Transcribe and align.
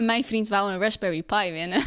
mijn 0.00 0.24
vriend 0.24 0.48
wou 0.48 0.72
een 0.72 0.80
Raspberry 0.80 1.22
Pi 1.22 1.52
winnen. 1.52 1.82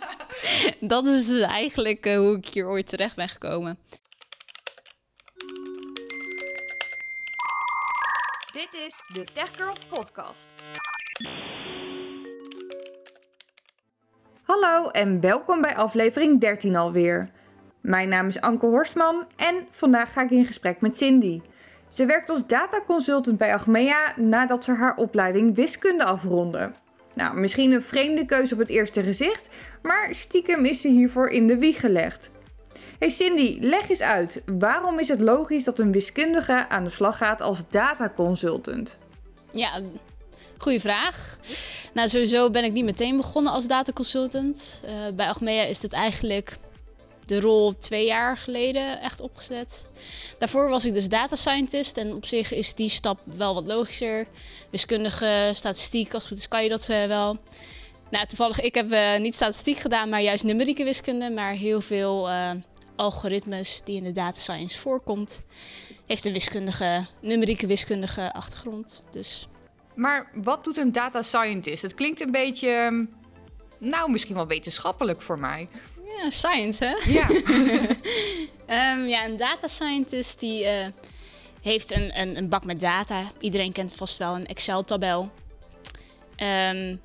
dat 0.80 1.06
is 1.06 1.26
dus 1.26 1.40
eigenlijk 1.40 2.06
eh, 2.06 2.16
hoe 2.16 2.36
ik 2.36 2.46
hier 2.46 2.68
ooit 2.68 2.88
terecht 2.88 3.16
ben 3.16 3.28
gekomen. 3.28 3.78
Dit 8.52 8.68
is 8.86 9.02
de 9.14 9.24
Tech 9.32 9.50
Girl 9.56 9.76
Podcast. 9.88 10.48
Hallo 14.42 14.88
en 14.88 15.20
welkom 15.20 15.60
bij 15.60 15.76
aflevering 15.76 16.40
13 16.40 16.76
alweer. 16.76 17.30
Mijn 17.80 18.08
naam 18.08 18.26
is 18.26 18.40
Anke 18.40 18.66
Horstman 18.66 19.26
en 19.36 19.66
vandaag 19.70 20.12
ga 20.12 20.22
ik 20.22 20.30
in 20.30 20.46
gesprek 20.46 20.80
met 20.80 20.98
Cindy. 20.98 21.40
Ze 21.88 22.06
werkt 22.06 22.30
als 22.30 22.46
dataconsultant 22.46 23.38
bij 23.38 23.54
Achmea 23.54 24.12
nadat 24.16 24.64
ze 24.64 24.72
haar 24.72 24.96
opleiding 24.96 25.54
wiskunde 25.54 26.04
afronde. 26.04 26.72
Nou, 27.20 27.36
misschien 27.38 27.72
een 27.72 27.82
vreemde 27.82 28.26
keuze 28.26 28.54
op 28.54 28.60
het 28.60 28.68
eerste 28.68 29.02
gezicht, 29.02 29.48
maar 29.82 30.08
stiekem 30.14 30.64
is 30.64 30.80
ze 30.80 30.88
hiervoor 30.88 31.28
in 31.28 31.46
de 31.46 31.58
wieg 31.58 31.80
gelegd. 31.80 32.30
Hey 32.98 33.10
Cindy, 33.10 33.58
leg 33.60 33.88
eens 33.88 34.00
uit. 34.00 34.42
Waarom 34.46 34.98
is 34.98 35.08
het 35.08 35.20
logisch 35.20 35.64
dat 35.64 35.78
een 35.78 35.92
wiskundige 35.92 36.68
aan 36.68 36.84
de 36.84 36.90
slag 36.90 37.16
gaat 37.16 37.40
als 37.40 37.62
dataconsultant? 37.70 38.98
Ja, 39.50 39.80
goede 40.58 40.80
vraag. 40.80 41.38
Nou, 41.92 42.08
sowieso 42.08 42.50
ben 42.50 42.64
ik 42.64 42.72
niet 42.72 42.84
meteen 42.84 43.16
begonnen 43.16 43.52
als 43.52 43.66
dataconsultant. 43.66 44.82
Uh, 44.84 44.90
bij 45.14 45.26
Achmea 45.26 45.62
is 45.62 45.82
het 45.82 45.92
eigenlijk 45.92 46.58
de 47.30 47.40
rol 47.40 47.76
twee 47.78 48.06
jaar 48.06 48.36
geleden 48.36 49.00
echt 49.00 49.20
opgezet. 49.20 49.84
Daarvoor 50.38 50.68
was 50.68 50.84
ik 50.84 50.94
dus 50.94 51.08
data 51.08 51.36
scientist 51.36 51.96
en 51.96 52.14
op 52.14 52.26
zich 52.26 52.52
is 52.52 52.74
die 52.74 52.88
stap 52.88 53.20
wel 53.24 53.54
wat 53.54 53.66
logischer. 53.66 54.26
Wiskundige, 54.70 55.50
statistiek, 55.54 56.14
als 56.14 56.22
het 56.22 56.32
goed 56.32 56.38
is 56.38 56.48
kan 56.48 56.62
je 56.62 56.68
dat 56.68 56.88
uh, 56.90 57.06
wel. 57.06 57.38
Nou, 58.10 58.26
toevallig, 58.26 58.60
ik 58.60 58.74
heb 58.74 58.92
uh, 58.92 59.18
niet 59.18 59.34
statistiek 59.34 59.78
gedaan, 59.78 60.08
maar 60.08 60.22
juist 60.22 60.44
numerieke 60.44 60.84
wiskunde. 60.84 61.30
Maar 61.30 61.52
heel 61.52 61.80
veel 61.80 62.28
uh, 62.28 62.50
algoritmes 62.96 63.80
die 63.84 63.96
in 63.96 64.04
de 64.04 64.12
data 64.12 64.38
science 64.38 64.78
voorkomt, 64.78 65.42
heeft 66.06 66.24
een 66.24 66.32
wiskundige, 66.32 67.06
numerieke 67.20 67.66
wiskundige 67.66 68.32
achtergrond. 68.32 69.02
Dus. 69.10 69.48
Maar 69.94 70.30
wat 70.34 70.64
doet 70.64 70.76
een 70.76 70.92
data 70.92 71.22
scientist? 71.22 71.82
Het 71.82 71.94
klinkt 71.94 72.20
een 72.20 72.30
beetje, 72.30 73.06
nou 73.78 74.10
misschien 74.10 74.34
wel 74.34 74.46
wetenschappelijk 74.46 75.22
voor 75.22 75.38
mij. 75.38 75.68
Ja, 76.16 76.30
science 76.30 76.84
hè? 76.84 77.10
Ja. 77.10 77.30
um, 78.94 79.06
ja, 79.14 79.24
een 79.24 79.36
data 79.36 79.68
scientist 79.68 80.40
die 80.40 80.64
uh, 80.64 80.86
heeft 81.62 81.92
een, 81.92 82.20
een, 82.20 82.36
een, 82.36 82.48
bak 82.48 82.64
met 82.64 82.80
data. 82.80 83.32
Iedereen 83.40 83.72
kent 83.72 83.92
vast 83.92 84.18
wel 84.18 84.34
een 84.34 84.46
Excel-tabel. 84.46 85.30
Um, 86.36 87.00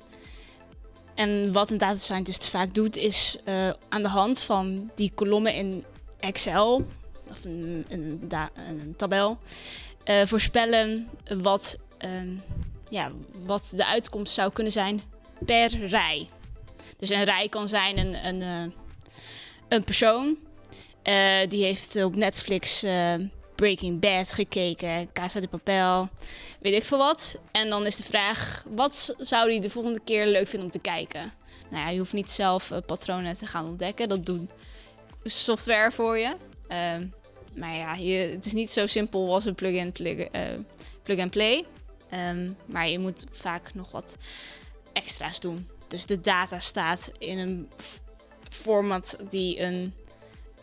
en 1.14 1.52
wat 1.52 1.70
een 1.70 1.78
data 1.78 1.98
scientist 1.98 2.48
vaak 2.48 2.74
doet, 2.74 2.96
is 2.96 3.36
uh, 3.44 3.70
aan 3.88 4.02
de 4.02 4.08
hand 4.08 4.42
van 4.42 4.90
die 4.94 5.12
kolommen 5.14 5.54
in 5.54 5.84
Excel, 6.20 6.86
of 7.30 7.44
een, 7.44 7.86
een, 7.88 8.30
een 8.68 8.94
tabel, 8.96 9.38
uh, 10.04 10.22
voorspellen 10.24 11.08
wat, 11.42 11.78
um, 12.04 12.42
ja, 12.88 13.12
wat 13.44 13.72
de 13.74 13.86
uitkomst 13.86 14.32
zou 14.32 14.52
kunnen 14.52 14.72
zijn 14.72 15.02
per 15.44 15.86
rij. 15.86 16.28
Dus 16.96 17.10
een 17.10 17.24
rij 17.24 17.48
kan 17.48 17.68
zijn 17.68 17.98
een, 17.98 18.26
een, 18.26 18.74
een 19.68 19.84
persoon. 19.84 20.36
die 21.48 21.64
heeft 21.64 22.04
op 22.04 22.16
Netflix 22.16 22.84
Breaking 23.56 24.00
Bad 24.00 24.32
gekeken, 24.32 25.12
Casa 25.12 25.40
de 25.40 25.48
Papel, 25.48 26.08
weet 26.60 26.74
ik 26.74 26.84
veel 26.84 26.98
wat. 26.98 27.38
En 27.52 27.70
dan 27.70 27.86
is 27.86 27.96
de 27.96 28.02
vraag, 28.02 28.64
wat 28.68 29.14
zou 29.18 29.50
hij 29.50 29.60
de 29.60 29.70
volgende 29.70 30.00
keer 30.04 30.26
leuk 30.26 30.48
vinden 30.48 30.68
om 30.68 30.72
te 30.72 30.78
kijken? 30.78 31.32
Nou 31.70 31.84
ja, 31.84 31.90
je 31.90 31.98
hoeft 31.98 32.12
niet 32.12 32.30
zelf 32.30 32.70
uh, 32.70 32.78
patronen 32.86 33.36
te 33.36 33.46
gaan 33.46 33.66
ontdekken, 33.66 34.08
dat 34.08 34.26
doet 34.26 34.50
software 35.24 35.92
voor 35.92 36.18
je. 36.18 36.36
Uh, 36.68 37.06
maar 37.54 37.74
ja, 37.74 37.94
het 38.30 38.46
is 38.46 38.52
niet 38.52 38.70
zo 38.70 38.86
simpel 38.86 39.34
als 39.34 39.44
een 39.44 39.54
plug-and 39.54 39.92
plug, 39.92 40.18
uh, 40.18 40.42
plug 41.02 41.18
and 41.18 41.30
play. 41.30 41.64
Um, 42.30 42.56
maar 42.66 42.88
je 42.88 42.98
moet 42.98 43.24
vaak 43.30 43.74
nog 43.74 43.90
wat 43.90 44.16
extra's 44.92 45.40
doen. 45.40 45.68
Dus 45.88 46.06
de 46.06 46.20
data 46.20 46.58
staat 46.58 47.12
in 47.18 47.38
een 47.38 47.68
format 48.56 49.16
die 49.30 49.60
een 49.60 49.92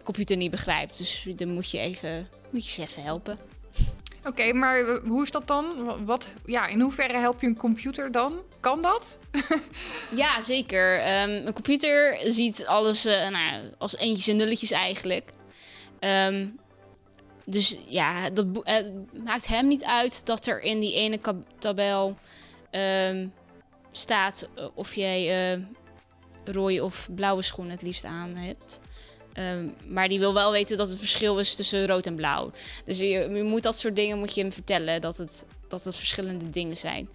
computer 0.03 0.37
niet 0.37 0.51
begrijpt. 0.51 0.97
Dus 0.97 1.27
dan 1.35 1.49
moet 1.49 1.71
je 1.71 1.79
even 1.79 2.27
moet 2.49 2.65
je 2.65 2.71
ze 2.71 2.81
even 2.81 3.03
helpen. 3.03 3.39
Oké, 4.19 4.27
okay, 4.27 4.51
maar 4.51 4.85
hoe 5.05 5.23
is 5.23 5.31
dat 5.31 5.47
dan? 5.47 5.65
Wat, 6.05 6.25
ja, 6.45 6.67
in 6.67 6.79
hoeverre 6.79 7.17
help 7.17 7.41
je 7.41 7.47
een 7.47 7.57
computer 7.57 8.11
dan? 8.11 8.39
Kan 8.59 8.81
dat? 8.81 9.19
ja, 10.15 10.41
zeker. 10.41 10.99
Um, 11.23 11.47
een 11.47 11.53
computer 11.53 12.17
ziet 12.23 12.65
alles 12.65 13.05
uh, 13.05 13.29
nou, 13.29 13.63
als 13.77 13.97
eentjes 13.97 14.27
en 14.27 14.35
nulletjes 14.35 14.71
eigenlijk. 14.71 15.31
Um, 15.99 16.59
dus 17.45 17.77
ja, 17.87 18.29
dat 18.29 18.45
uh, 18.45 18.75
maakt 19.23 19.47
hem 19.47 19.67
niet 19.67 19.83
uit 19.83 20.25
dat 20.25 20.47
er 20.47 20.61
in 20.61 20.79
die 20.79 20.93
ene 20.93 21.19
tabel 21.57 22.17
um, 22.71 23.33
staat 23.91 24.49
of 24.73 24.95
jij 24.95 25.53
uh, 25.57 25.63
rode 26.45 26.83
of 26.83 27.07
blauwe 27.15 27.41
schoenen 27.41 27.73
het 27.73 27.81
liefst 27.81 28.05
aan 28.05 28.35
hebt. 28.35 28.79
Um, 29.37 29.73
maar 29.87 30.07
die 30.07 30.19
wil 30.19 30.33
wel 30.33 30.51
weten 30.51 30.77
dat 30.77 30.87
het 30.87 30.97
verschil 30.97 31.39
is 31.39 31.55
tussen 31.55 31.87
rood 31.87 32.05
en 32.05 32.15
blauw. 32.15 32.51
Dus 32.85 32.97
je, 32.97 33.05
je, 33.07 33.43
moet 33.43 33.63
dat 33.63 33.77
soort 33.77 33.95
dingen 33.95 34.19
moet 34.19 34.35
je 34.35 34.41
hem 34.41 34.51
vertellen 34.51 35.01
dat 35.01 35.17
het, 35.17 35.45
dat 35.67 35.85
het 35.85 35.95
verschillende 35.95 36.49
dingen 36.49 36.77
zijn. 36.77 37.09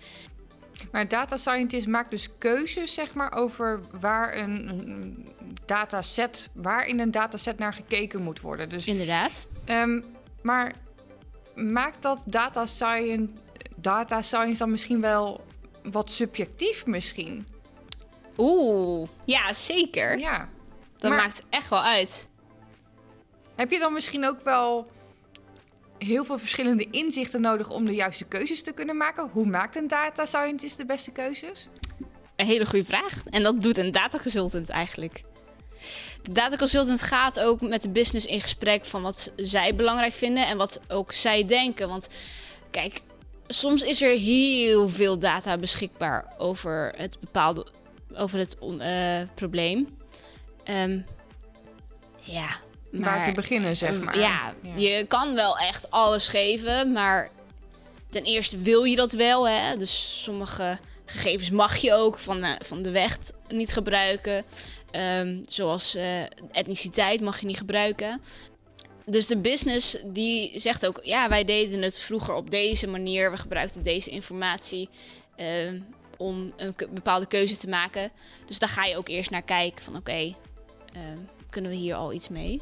Maar 0.93 1.09
data 1.09 1.37
scientist 1.37 1.87
maakt 1.87 2.11
dus 2.11 2.28
keuzes 2.38 2.94
zeg 2.94 3.15
maar, 3.15 3.33
over 3.33 3.81
waar 4.00 4.37
een, 4.37 4.69
een 4.69 5.28
dataset, 5.67 6.49
waar 6.53 6.87
in 6.87 7.00
een 7.00 7.11
dataset 7.11 7.59
naar 7.59 7.72
gekeken 7.72 8.22
moet 8.22 8.41
worden. 8.41 8.69
Dus, 8.69 8.87
Inderdaad. 8.87 9.47
Um, 9.67 10.05
maar 10.43 10.72
maakt 11.55 12.03
dat 12.03 12.19
data 12.25 12.67
science, 12.67 13.33
data 13.77 14.22
science 14.22 14.59
dan 14.59 14.71
misschien 14.71 15.00
wel 15.00 15.44
wat 15.83 16.11
subjectief 16.11 16.87
misschien? 16.87 17.47
Oeh, 18.38 19.09
ja, 19.25 19.53
zeker. 19.53 20.19
Ja. 20.19 20.49
Dat 20.97 21.10
maar, 21.10 21.21
maakt 21.21 21.43
echt 21.50 21.69
wel 21.69 21.82
uit. 21.82 22.28
Heb 23.56 23.71
je 23.71 23.78
dan 23.78 23.93
misschien 23.93 24.26
ook 24.26 24.44
wel 24.44 24.91
heel 25.99 26.25
veel 26.25 26.38
verschillende 26.38 26.87
inzichten 26.91 27.41
nodig 27.41 27.71
om 27.71 27.84
de 27.84 27.94
juiste 27.94 28.25
keuzes 28.25 28.62
te 28.62 28.72
kunnen 28.72 28.97
maken? 28.97 29.28
Hoe 29.32 29.47
maakt 29.47 29.76
een 29.76 29.88
data 29.88 30.26
scientist 30.26 30.76
de 30.76 30.84
beste 30.84 31.10
keuzes? 31.10 31.69
Een 32.37 32.47
hele 32.47 32.66
goede 32.66 32.84
vraag. 32.84 33.22
En 33.31 33.43
dat 33.43 33.62
doet 33.62 33.78
een 33.78 33.93
data 33.93 34.19
consultant 34.19 34.69
eigenlijk. 34.69 35.22
De 36.22 36.32
data 36.32 36.56
consultant 36.56 37.03
gaat 37.03 37.41
ook 37.41 37.60
met 37.60 37.82
de 37.82 37.91
business 37.91 38.26
in 38.26 38.41
gesprek 38.41 38.87
van 38.87 39.03
wat 39.03 39.32
zij 39.37 39.75
belangrijk 39.75 40.12
vinden 40.12 40.47
en 40.47 40.56
wat 40.56 40.81
ook 40.88 41.12
zij 41.12 41.44
denken. 41.44 41.88
Want 41.88 42.09
kijk, 42.70 43.00
soms 43.47 43.82
is 43.82 44.03
er 44.03 44.19
heel 44.19 44.88
veel 44.88 45.19
data 45.19 45.56
beschikbaar 45.56 46.34
over 46.38 46.93
het 46.97 47.20
bepaalde 47.20 47.66
over 48.19 48.39
het 48.39 48.56
uh, 48.62 49.21
probleem. 49.34 49.97
Um, 50.65 51.05
ja. 52.23 52.49
Maar, 52.91 53.17
Waar 53.17 53.25
te 53.25 53.33
beginnen, 53.33 53.77
zeg 53.77 54.01
maar. 54.01 54.19
Ja, 54.19 54.55
ja, 54.62 54.77
je 54.77 55.05
kan 55.09 55.34
wel 55.34 55.59
echt 55.59 55.91
alles 55.91 56.29
geven, 56.29 56.93
maar 56.93 57.31
ten 58.09 58.23
eerste 58.23 58.59
wil 58.59 58.84
je 58.84 58.97
dat 58.97 59.12
wel. 59.12 59.49
Hè? 59.49 59.77
Dus 59.77 60.23
sommige 60.23 60.79
gegevens 61.05 61.51
mag 61.51 61.77
je 61.77 61.95
ook 61.95 62.19
van 62.19 62.41
de, 62.41 62.61
van 62.65 62.83
de 62.83 62.91
weg 62.91 63.19
niet 63.49 63.73
gebruiken. 63.73 64.45
Um, 64.93 65.43
zoals 65.47 65.97
uh, 65.97 66.21
etniciteit 66.53 67.21
mag 67.21 67.41
je 67.41 67.47
niet 67.47 67.59
gebruiken. 67.59 68.21
Dus 69.06 69.27
de 69.27 69.39
business 69.39 69.97
die 70.05 70.61
zegt 70.61 70.87
ook, 70.87 71.00
ja, 71.03 71.29
wij 71.29 71.45
deden 71.45 71.83
het 71.83 71.99
vroeger 71.99 72.35
op 72.35 72.50
deze 72.50 72.87
manier. 72.87 73.31
We 73.31 73.37
gebruikten 73.37 73.83
deze 73.83 74.11
informatie 74.11 74.89
uh, 75.37 75.47
om 76.19 76.53
een 76.56 76.75
bepaalde 76.91 77.27
keuze 77.27 77.56
te 77.56 77.69
maken. 77.69 78.11
Dus 78.47 78.59
daar 78.59 78.69
ga 78.69 78.85
je 78.85 78.97
ook 78.97 79.09
eerst 79.09 79.31
naar 79.31 79.43
kijken 79.43 79.85
van, 79.85 79.97
oké, 79.97 80.19
uh, 80.23 81.03
kunnen 81.50 81.70
we 81.70 81.76
hier 81.76 81.94
al 81.94 82.12
iets 82.12 82.29
mee? 82.29 82.61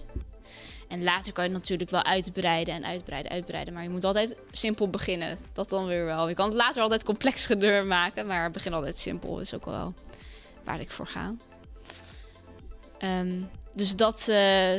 En 0.88 1.05
later 1.05 1.32
kan 1.32 1.44
je 1.44 1.50
natuurlijk 1.50 1.91
wel 1.91 2.05
uitbreiden 2.05 2.75
en 2.75 2.85
uitbreiden, 2.85 3.32
uitbreiden. 3.32 3.75
Maar 3.75 3.82
je 3.82 3.88
moet 3.88 4.05
altijd 4.05 4.37
simpel 4.50 4.88
beginnen. 4.88 5.38
Dat 5.53 5.69
dan 5.69 5.87
weer 5.87 6.05
wel. 6.05 6.29
Je 6.29 6.35
kan 6.35 6.47
het 6.49 6.56
later 6.56 6.82
altijd 6.82 7.05
complex 7.05 7.49
maken. 7.85 8.26
Maar 8.26 8.50
begin 8.50 8.73
altijd 8.73 8.99
simpel 8.99 9.41
is 9.41 9.55
ook 9.55 9.64
wel 9.64 9.94
waar 10.64 10.81
ik 10.81 10.91
voor 10.91 11.06
ga. 11.06 11.35
Um, 12.99 13.50
dus 13.75 13.97
dat. 13.97 14.26
Uh, 14.31 14.75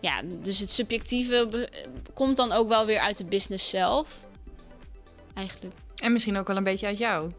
ja, 0.00 0.22
dus 0.42 0.58
het 0.58 0.70
subjectieve 0.70 1.68
komt 2.14 2.36
dan 2.36 2.52
ook 2.52 2.68
wel 2.68 2.86
weer 2.86 3.00
uit 3.00 3.18
de 3.18 3.24
business 3.24 3.68
zelf. 3.68 4.20
Eigenlijk. 5.34 5.74
En 5.96 6.12
misschien 6.12 6.38
ook 6.38 6.46
wel 6.46 6.56
een 6.56 6.64
beetje 6.64 6.86
uit 6.86 6.98
jou. 6.98 7.32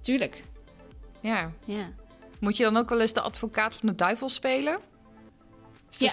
Tuurlijk. 0.00 0.42
Ja. 1.20 1.52
Ja. 1.64 1.88
Moet 2.38 2.56
je 2.56 2.62
dan 2.62 2.76
ook 2.76 2.88
wel 2.88 3.00
eens 3.00 3.12
de 3.12 3.20
advocaat 3.20 3.76
van 3.76 3.88
de 3.88 3.94
duivel 3.94 4.28
spelen? 4.28 4.78
ja. 5.90 6.12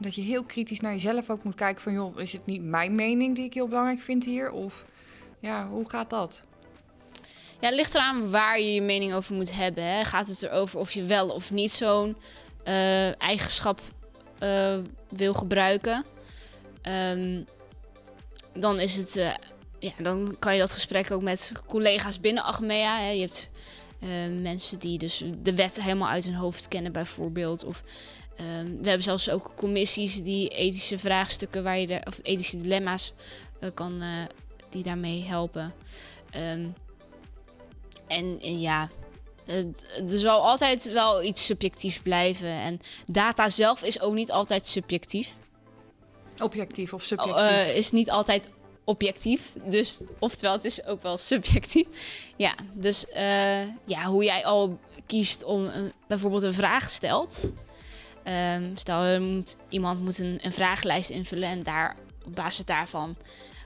Dat 0.00 0.14
je 0.14 0.22
heel 0.22 0.44
kritisch 0.44 0.80
naar 0.80 0.92
jezelf 0.92 1.30
ook 1.30 1.44
moet 1.44 1.54
kijken 1.54 1.82
van... 1.82 1.92
joh, 1.92 2.20
is 2.20 2.32
het 2.32 2.46
niet 2.46 2.62
mijn 2.62 2.94
mening 2.94 3.34
die 3.34 3.44
ik 3.44 3.54
heel 3.54 3.68
belangrijk 3.68 4.00
vind 4.00 4.24
hier? 4.24 4.50
Of 4.50 4.84
ja, 5.40 5.66
hoe 5.68 5.88
gaat 5.88 6.10
dat? 6.10 6.42
Ja, 7.60 7.66
het 7.66 7.74
ligt 7.74 7.94
eraan 7.94 8.30
waar 8.30 8.60
je 8.60 8.74
je 8.74 8.82
mening 8.82 9.14
over 9.14 9.34
moet 9.34 9.54
hebben. 9.54 9.84
Hè. 9.84 10.04
Gaat 10.04 10.28
het 10.28 10.42
erover 10.42 10.78
of 10.78 10.90
je 10.90 11.04
wel 11.04 11.28
of 11.28 11.50
niet 11.50 11.70
zo'n 11.70 12.16
eh, 12.64 13.22
eigenschap 13.22 13.80
eh, 14.38 14.78
wil 15.08 15.34
gebruiken? 15.34 16.04
Ehm, 16.82 17.42
dan 18.52 18.80
is 18.80 18.96
het... 18.96 19.16
eh, 19.16 19.34
ja, 19.78 19.92
dan 19.98 20.36
kan 20.38 20.54
je 20.54 20.60
dat 20.60 20.72
gesprek 20.72 21.10
ook 21.10 21.22
met 21.22 21.52
collega's 21.66 22.20
binnen 22.20 22.42
Achmea. 22.42 23.00
Hè. 23.00 23.10
Je 23.10 23.20
hebt 23.20 23.50
eh, 24.00 24.08
mensen 24.40 24.78
die 24.78 24.98
dus 24.98 25.24
de 25.42 25.54
wet 25.54 25.82
helemaal 25.82 26.08
uit 26.08 26.24
hun 26.24 26.34
hoofd 26.34 26.68
kennen 26.68 26.92
bijvoorbeeld. 26.92 27.64
Of 27.64 27.82
ehm, 28.36 28.66
we 28.66 28.88
hebben 28.88 29.02
zelfs 29.02 29.30
ook 29.30 29.52
commissies 29.56 30.22
die 30.22 30.48
ethische 30.48 30.98
vraagstukken 30.98 31.62
waar 31.62 31.78
je 31.78 31.86
de, 31.86 32.00
of 32.04 32.20
ethische 32.22 32.60
dilemma's 32.60 33.12
eh, 33.60 33.70
kan, 33.74 34.02
eh, 34.02 34.08
die 34.70 34.82
daarmee 34.82 35.24
helpen. 35.24 35.74
Ehm, 36.30 36.66
en, 38.06 38.38
en 38.40 38.60
ja, 38.60 38.88
het, 39.44 40.00
er 40.10 40.18
zal 40.18 40.46
altijd 40.46 40.92
wel 40.92 41.22
iets 41.22 41.44
subjectiefs 41.44 41.98
blijven. 41.98 42.48
En 42.48 42.80
data 43.06 43.48
zelf 43.48 43.82
is 43.82 44.00
ook 44.00 44.14
niet 44.14 44.30
altijd 44.30 44.66
subjectief. 44.66 45.34
Objectief 46.42 46.92
of 46.92 47.02
subjectief? 47.02 47.36
Eh, 47.36 47.76
is 47.76 47.90
niet 47.90 48.10
altijd 48.10 48.48
objectief. 48.88 49.52
Dus, 49.64 50.00
oftewel, 50.18 50.52
het 50.52 50.64
is 50.64 50.84
ook 50.84 51.02
wel 51.02 51.18
subjectief. 51.18 51.86
Ja, 52.36 52.54
dus 52.72 53.08
eh, 53.08 53.62
ja, 53.84 54.04
hoe 54.04 54.24
jij 54.24 54.44
al 54.44 54.78
kiest 55.06 55.44
om 55.44 55.64
een- 55.64 55.92
bijvoorbeeld 56.06 56.42
een 56.42 56.54
vraag 56.54 56.90
stelt. 56.90 57.52
Ehm, 58.22 58.62
stel, 58.74 59.20
moet, 59.20 59.56
iemand 59.68 60.00
moet 60.00 60.18
een, 60.18 60.38
een 60.42 60.52
vragenlijst 60.52 61.10
invullen 61.10 61.48
en 61.48 61.62
daar, 61.62 61.96
op 62.26 62.34
basis 62.34 62.64
daarvan 62.64 63.16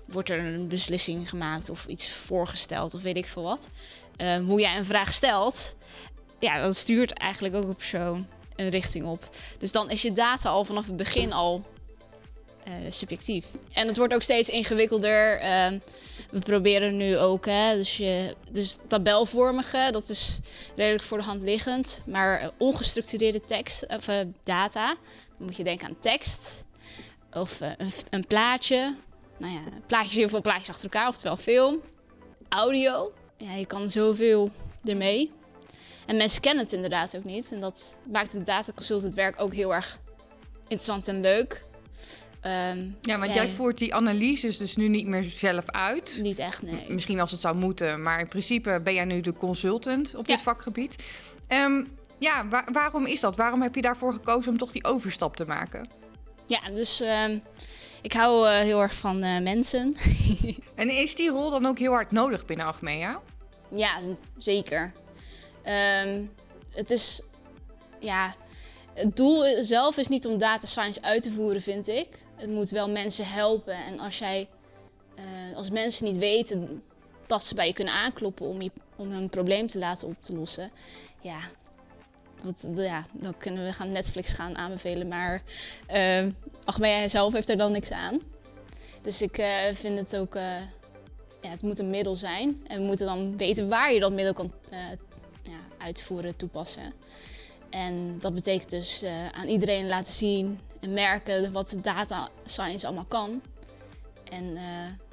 wordt 0.07 0.31
er 0.31 0.39
een 0.39 0.69
beslissing 0.69 1.29
gemaakt 1.29 1.71
of 1.71 1.87
iets 1.87 2.11
voorgesteld 2.11 2.95
of 2.95 3.03
weet 3.03 3.17
ik 3.17 3.27
veel 3.27 3.43
wat. 3.43 3.69
Ehm, 4.17 4.45
hoe 4.45 4.61
jij 4.61 4.77
een 4.77 4.85
vraag 4.85 5.13
stelt, 5.15 5.75
ja, 6.39 6.63
dat 6.63 6.77
stuurt 6.77 7.13
eigenlijk 7.13 7.55
ook 7.55 7.69
een 7.69 7.77
persoon 7.77 8.27
een 8.57 8.69
richting 8.69 9.07
op. 9.07 9.37
Dus 9.59 9.73
dan 9.73 9.91
is 9.91 10.03
je 10.03 10.13
data 10.13 10.49
al 10.51 10.65
vanaf 10.65 10.87
het 10.87 10.97
begin 10.97 11.33
al 11.33 11.65
subjectief. 12.89 13.47
En 13.73 13.87
het 13.87 13.97
wordt 13.97 14.15
ook 14.15 14.23
steeds 14.23 14.49
ingewikkelder. 14.49 15.39
Ehm, 15.39 15.79
we 16.33 16.39
proberen 16.39 16.97
nu 16.97 17.19
ook, 17.19 17.47
hè, 17.47 17.77
dus, 17.77 17.97
je, 17.97 18.35
dus 18.51 18.77
tabelvormige, 18.87 19.89
dat 19.91 20.09
is 20.09 20.39
redelijk 20.77 21.03
voor 21.03 21.19
de 21.19 21.25
hand 21.25 21.43
liggend. 21.43 22.01
Maar 22.07 22.41
eh, 22.41 22.49
ongestructureerde 22.57 23.41
tekst, 23.41 23.87
of 23.87 24.09
eh, 24.09 24.21
data, 24.45 24.87
dan 25.39 25.47
moet 25.47 25.57
je 25.57 25.65
denken 25.65 25.89
aan 25.89 25.97
tekst. 26.01 26.65
Of 27.33 27.61
eh, 27.61 27.71
een, 27.77 27.93
een 28.11 28.27
plaatje. 28.27 28.95
Nou 29.37 29.53
ja, 29.53 29.61
plaatjes, 29.87 30.15
heel 30.15 30.29
veel 30.29 30.41
plaatjes 30.41 30.69
achter 30.69 30.85
elkaar, 30.85 31.09
oftewel 31.09 31.37
film. 31.37 31.81
Audio. 32.49 33.13
Ja, 33.37 33.55
je 33.55 33.67
kan 33.67 33.91
zoveel 33.91 34.51
ermee. 34.85 35.31
En 36.07 36.17
mensen 36.17 36.41
kennen 36.41 36.65
het 36.65 36.73
inderdaad 36.73 37.17
ook 37.17 37.25
niet. 37.25 37.53
En 37.53 37.61
dat 37.61 37.95
maakt 38.11 38.33
het 38.33 38.47
dataconsultant 38.47 39.15
werk 39.15 39.41
ook 39.41 39.55
heel 39.55 39.75
erg 39.75 39.99
interessant 40.63 41.09
en 41.09 41.21
leuk. 41.21 41.63
Ehm, 42.43 42.87
ja, 43.03 43.19
want 43.19 43.35
jij 43.35 43.49
voert 43.49 43.79
die 43.79 43.95
analyses 43.95 44.59
dus 44.59 44.77
nu 44.77 44.89
niet 44.89 45.07
meer 45.07 45.23
zelf 45.23 45.65
uit. 45.71 46.19
Niet 46.21 46.39
echt, 46.39 46.63
nee. 46.63 46.85
M- 46.89 46.95
Misschien 46.95 47.21
als 47.21 47.31
het 47.31 47.41
zou 47.41 47.57
moeten, 47.57 48.03
maar 48.03 48.21
in 48.21 48.29
principe 48.29 48.81
ben 48.85 48.95
jij 48.95 49.05
nu 49.05 49.21
de 49.21 49.33
consultant 49.33 50.15
op 50.15 50.27
Ja. 50.27 50.35
dit 50.35 50.43
vakgebied. 50.43 50.97
Ehm, 51.47 51.85
ja, 52.19 52.49
wa- 52.49 52.65
waarom 52.73 53.07
is 53.07 53.21
dat? 53.21 53.37
Waarom 53.37 53.63
heb 53.63 53.75
je 53.75 53.83
daarvoor 53.83 54.13
gekozen 54.13 54.51
om 54.53 54.59
toch 54.59 54.73
die 54.73 54.85
overstap 54.85 55.37
te 55.37 55.45
maken? 55.45 55.89
Ja, 56.47 56.61
dus 56.71 57.01
ehm, 57.01 57.39
ik 58.03 58.13
hou 58.13 58.49
eh, 58.49 58.59
heel 58.61 58.81
erg 58.83 58.95
van 58.95 59.23
eh, 59.23 59.41
mensen. 59.41 59.97
En 60.75 60.91
is 60.91 61.15
die 61.15 61.31
rol 61.31 61.51
dan 61.51 61.67
ook 61.67 61.79
heel 61.79 61.93
hard 61.93 62.11
nodig 62.11 62.45
binnen 62.47 62.67
Achmea? 62.67 63.21
ja, 63.75 63.99
zeker. 64.39 64.93
Het 66.73 66.91
is, 66.91 67.23
ja, 68.01 68.35
het 68.95 69.17
doel 69.17 69.65
zelf 69.65 69.97
is 69.97 70.09
niet 70.09 70.27
om 70.27 70.39
data 70.39 70.67
science 70.67 71.03
uit 71.03 71.23
te 71.23 71.31
voeren, 71.33 71.63
vind 71.63 71.89
ik. 71.89 72.09
Het 72.43 72.51
moet 72.51 72.71
wel 72.71 72.91
mensen 72.91 73.27
helpen. 73.29 73.75
En 73.75 73.99
als 73.99 74.19
jij, 74.19 74.49
eh, 75.15 75.57
als 75.57 75.71
mensen 75.71 76.05
niet 76.05 76.17
weten 76.17 76.83
dat 77.27 77.45
ze 77.45 77.55
bij 77.55 77.67
je 77.67 77.73
kunnen 77.73 77.95
aankloppen 77.95 78.47
om, 78.47 78.63
je, 78.63 78.71
om 78.97 79.11
hun 79.11 79.29
probleem 79.29 79.67
te 79.67 79.79
laten 79.79 80.09
op 80.09 80.17
te 80.21 80.35
lossen, 80.35 80.71
ja, 81.21 81.39
wat, 82.43 82.69
ja 82.75 83.07
dan 83.13 83.37
kunnen 83.37 83.65
we 83.65 83.73
gaan 83.73 83.93
Netflix 83.93 84.33
gaan 84.33 84.57
aanbevelen. 84.57 85.09
Maar 85.09 85.43
uh, 85.93 86.27
Achmea 86.65 87.09
zelf 87.09 87.33
heeft 87.33 87.49
er 87.49 87.57
dan 87.57 87.73
niks 87.73 87.91
aan. 87.91 88.21
Dus 89.03 89.23
ik 89.23 89.39
eh, 89.39 89.75
vind 89.75 89.99
het 89.99 90.17
ook, 90.17 90.35
eh, 90.35 90.43
ja, 91.41 91.51
het 91.51 91.63
moet 91.63 91.79
een 91.79 91.91
middel 91.91 92.17
zijn. 92.17 92.63
En 92.67 92.81
we 92.81 92.87
moeten 92.87 93.07
dan 93.07 93.37
weten 93.37 93.69
waar 93.69 93.93
je 93.93 94.01
dat 94.01 94.13
middel 94.13 94.33
kan 94.33 94.53
ja, 95.43 95.61
uitvoeren, 95.79 96.37
toepassen. 96.37 96.93
En 97.71 98.19
dat 98.19 98.35
betekent 98.35 98.71
dus 98.71 99.05
aan 99.33 99.49
iedereen 99.49 99.89
laten 99.89 100.13
zien 100.13 100.61
en 100.83 100.93
merken 100.93 101.53
wat 101.53 101.77
data 101.83 102.29
science 102.45 102.87
allemaal 102.87 103.05
kan. 103.05 103.43
En 104.31 104.57
eh, 104.57 105.09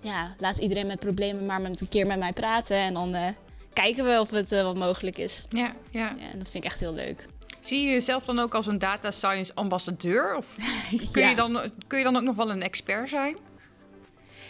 ja, 0.00 0.34
laat 0.38 0.58
iedereen 0.58 0.86
met 0.86 0.98
problemen 1.00 1.46
maar 1.46 1.60
met 1.60 1.80
een 1.80 1.88
keer 1.88 2.06
met 2.06 2.18
mij 2.18 2.32
praten. 2.32 2.76
En 2.76 2.94
dan 2.94 3.14
eh, 3.14 3.28
kijken 3.72 4.04
we 4.04 4.20
of 4.20 4.30
het 4.30 4.52
eh, 4.52 4.62
wat 4.62 4.76
mogelijk 4.76 5.18
is. 5.18 5.44
Ja, 5.48 5.74
ja. 5.90 6.14
Ja, 6.18 6.30
en 6.32 6.38
dat 6.38 6.48
vind 6.48 6.64
ik 6.64 6.70
echt 6.70 6.80
heel 6.80 6.94
leuk. 6.94 7.26
Zie 7.60 7.82
je 7.84 7.90
jezelf 7.90 8.24
dan 8.24 8.38
ook 8.38 8.54
als 8.54 8.66
een 8.66 8.78
data 8.78 9.10
science 9.10 9.54
ambassadeur? 9.54 10.36
Of 10.36 10.56
kun, 11.12 11.22
Ja. 11.22 11.28
je 11.28 11.36
dan, 11.36 11.72
kun 11.86 11.98
je 11.98 12.04
dan 12.04 12.16
ook 12.16 12.22
nog 12.22 12.36
wel 12.36 12.50
een 12.50 12.62
expert 12.62 13.08
zijn? 13.08 13.36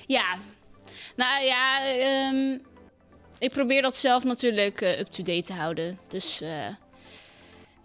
Ja, 0.06 0.36
nou 1.16 1.44
ja, 1.44 1.84
ehm, 1.86 2.58
ik 3.38 3.50
probeer 3.50 3.82
dat 3.82 3.96
zelf 3.96 4.24
natuurlijk 4.24 4.80
up-to-date 4.80 5.42
te 5.42 5.52
houden. 5.52 5.98
Dus, 6.08 6.40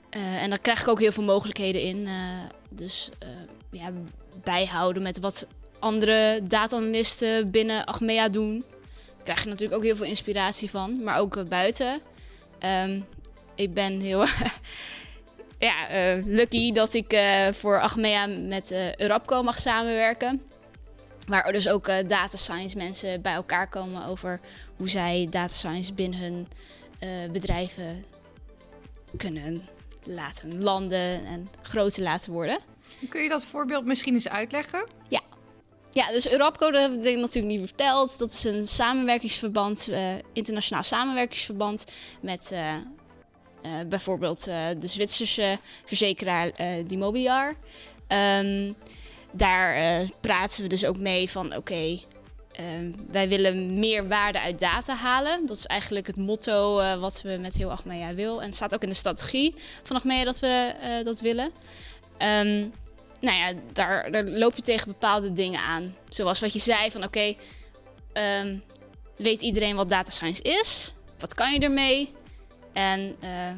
en 0.09 0.49
daar 0.49 0.59
krijg 0.59 0.81
ik 0.81 0.87
ook 0.87 0.99
heel 0.99 1.11
veel 1.11 1.23
mogelijkheden 1.23 1.81
in. 1.81 2.07
Dus 2.69 3.09
eh, 3.19 3.29
ja, 3.71 3.91
bijhouden 4.43 5.03
met 5.03 5.19
wat 5.19 5.47
andere 5.79 6.39
data-analysten 6.43 7.51
binnen 7.51 7.85
Achmea 7.85 8.29
doen. 8.29 8.63
Daar 9.15 9.23
krijg 9.23 9.43
je 9.43 9.49
natuurlijk 9.49 9.77
ook 9.77 9.83
heel 9.83 9.95
veel 9.95 10.05
inspiratie 10.05 10.69
van, 10.69 11.03
maar 11.03 11.19
ook 11.19 11.37
eh, 11.37 11.43
buiten. 11.43 12.01
Ehm, 12.59 13.01
ik 13.55 13.73
ben 13.73 13.99
heel 13.99 14.25
ja, 15.69 15.87
eh, 15.89 16.25
lucky 16.25 16.71
dat 16.71 16.93
ik 16.93 17.17
voor 17.51 17.81
Achmea 17.81 18.25
met 18.27 18.71
Eurapco 18.97 19.43
mag 19.43 19.59
samenwerken. 19.59 20.41
Waar 21.27 21.51
dus 21.51 21.69
ook 21.69 21.85
data 22.07 22.37
science 22.37 22.77
mensen 22.77 23.21
bij 23.21 23.33
elkaar 23.33 23.69
komen 23.69 24.05
over 24.05 24.39
hoe 24.75 24.89
zij 24.89 25.27
data 25.29 25.53
science 25.53 25.93
binnen 25.93 26.19
hun 26.19 26.47
bedrijven 27.31 28.05
kunnen 29.17 29.67
laten 30.03 30.61
landen 30.61 31.25
en 31.25 31.49
groter 31.61 32.03
laten 32.03 32.31
worden. 32.31 32.59
Kun 33.09 33.23
je 33.23 33.29
dat 33.29 33.45
voorbeeld 33.45 33.85
misschien 33.85 34.13
eens 34.13 34.29
uitleggen? 34.29 34.87
Ja, 35.91 36.11
dus 36.11 36.31
Eurapco, 36.31 36.71
dat 36.71 36.81
heb 36.81 37.05
ik 37.05 37.17
natuurlijk 37.17 37.53
niet 37.53 37.67
verteld. 37.67 38.19
Dat 38.19 38.31
is 38.31 38.43
een 38.43 38.67
samenwerkingsverband, 38.67 39.87
eh, 39.87 40.13
internationaal 40.33 40.83
samenwerkingsverband 40.83 41.83
met 42.21 42.51
eh, 42.51 42.73
eh, 42.73 42.81
bijvoorbeeld 43.87 44.43
de 44.43 44.87
Zwitserse 44.87 45.59
verzekeraar 45.85 46.49
eh 46.49 46.67
Dimobiliar. 46.87 47.55
Ehm, 48.07 48.73
daar 49.31 50.05
praten 50.21 50.63
we 50.63 50.69
dus 50.69 50.85
ook 50.85 50.97
mee 50.97 51.29
van 51.29 51.55
oké, 51.55 51.99
ehm, 52.59 52.91
wij 53.11 53.29
willen 53.29 53.79
meer 53.79 54.07
waarde 54.07 54.39
uit 54.39 54.59
data 54.59 54.95
halen. 54.95 55.47
Dat 55.47 55.57
is 55.57 55.65
eigenlijk 55.65 56.07
het 56.07 56.15
motto 56.15 56.79
eh, 56.79 56.99
wat 56.99 57.21
we 57.21 57.37
met 57.41 57.55
heel 57.55 57.71
Achmea 57.71 58.13
wil. 58.13 58.39
En 58.39 58.45
het 58.45 58.55
staat 58.55 58.73
ook 58.73 58.83
in 58.83 58.89
de 58.89 58.95
strategie 58.95 59.55
van 59.83 59.95
Achmea 59.95 60.23
dat 60.23 60.39
we 60.39 60.73
eh, 60.81 61.05
dat 61.05 61.19
willen. 61.19 61.51
Ehm, 62.17 62.67
nou 63.19 63.37
ja, 63.37 63.53
daar, 63.73 64.23
loop 64.23 64.55
je 64.55 64.61
tegen 64.61 64.87
bepaalde 64.87 65.33
dingen 65.33 65.59
aan. 65.59 65.95
Zoals 66.09 66.39
wat 66.39 66.53
je 66.53 66.59
zei 66.59 66.91
van 66.91 67.03
oké, 67.03 67.35
ehm, 68.13 68.57
weet 69.15 69.41
iedereen 69.41 69.75
wat 69.75 69.89
data 69.89 70.11
science 70.11 70.41
is? 70.41 70.93
Wat 71.19 71.33
kan 71.33 71.53
je 71.53 71.59
ermee? 71.59 72.13
En 72.73 73.15
eh, 73.19 73.51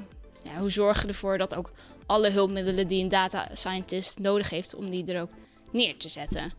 ja, 0.43 0.60
hoe 0.60 0.72
zorg 0.72 1.01
je 1.01 1.08
ervoor 1.08 1.38
dat 1.38 1.55
ook 1.55 1.72
alle 2.05 2.29
hulpmiddelen 2.29 2.88
die 2.88 3.03
een 3.03 3.10
data 3.10 3.48
scientist 3.53 4.20
nodig 4.20 4.50
heeft, 4.50 4.75
om 4.75 4.89
die 4.89 5.13
er 5.13 5.22
ook 5.22 5.31
neer 5.72 5.98
te 5.98 6.10
zetten? 6.10 6.53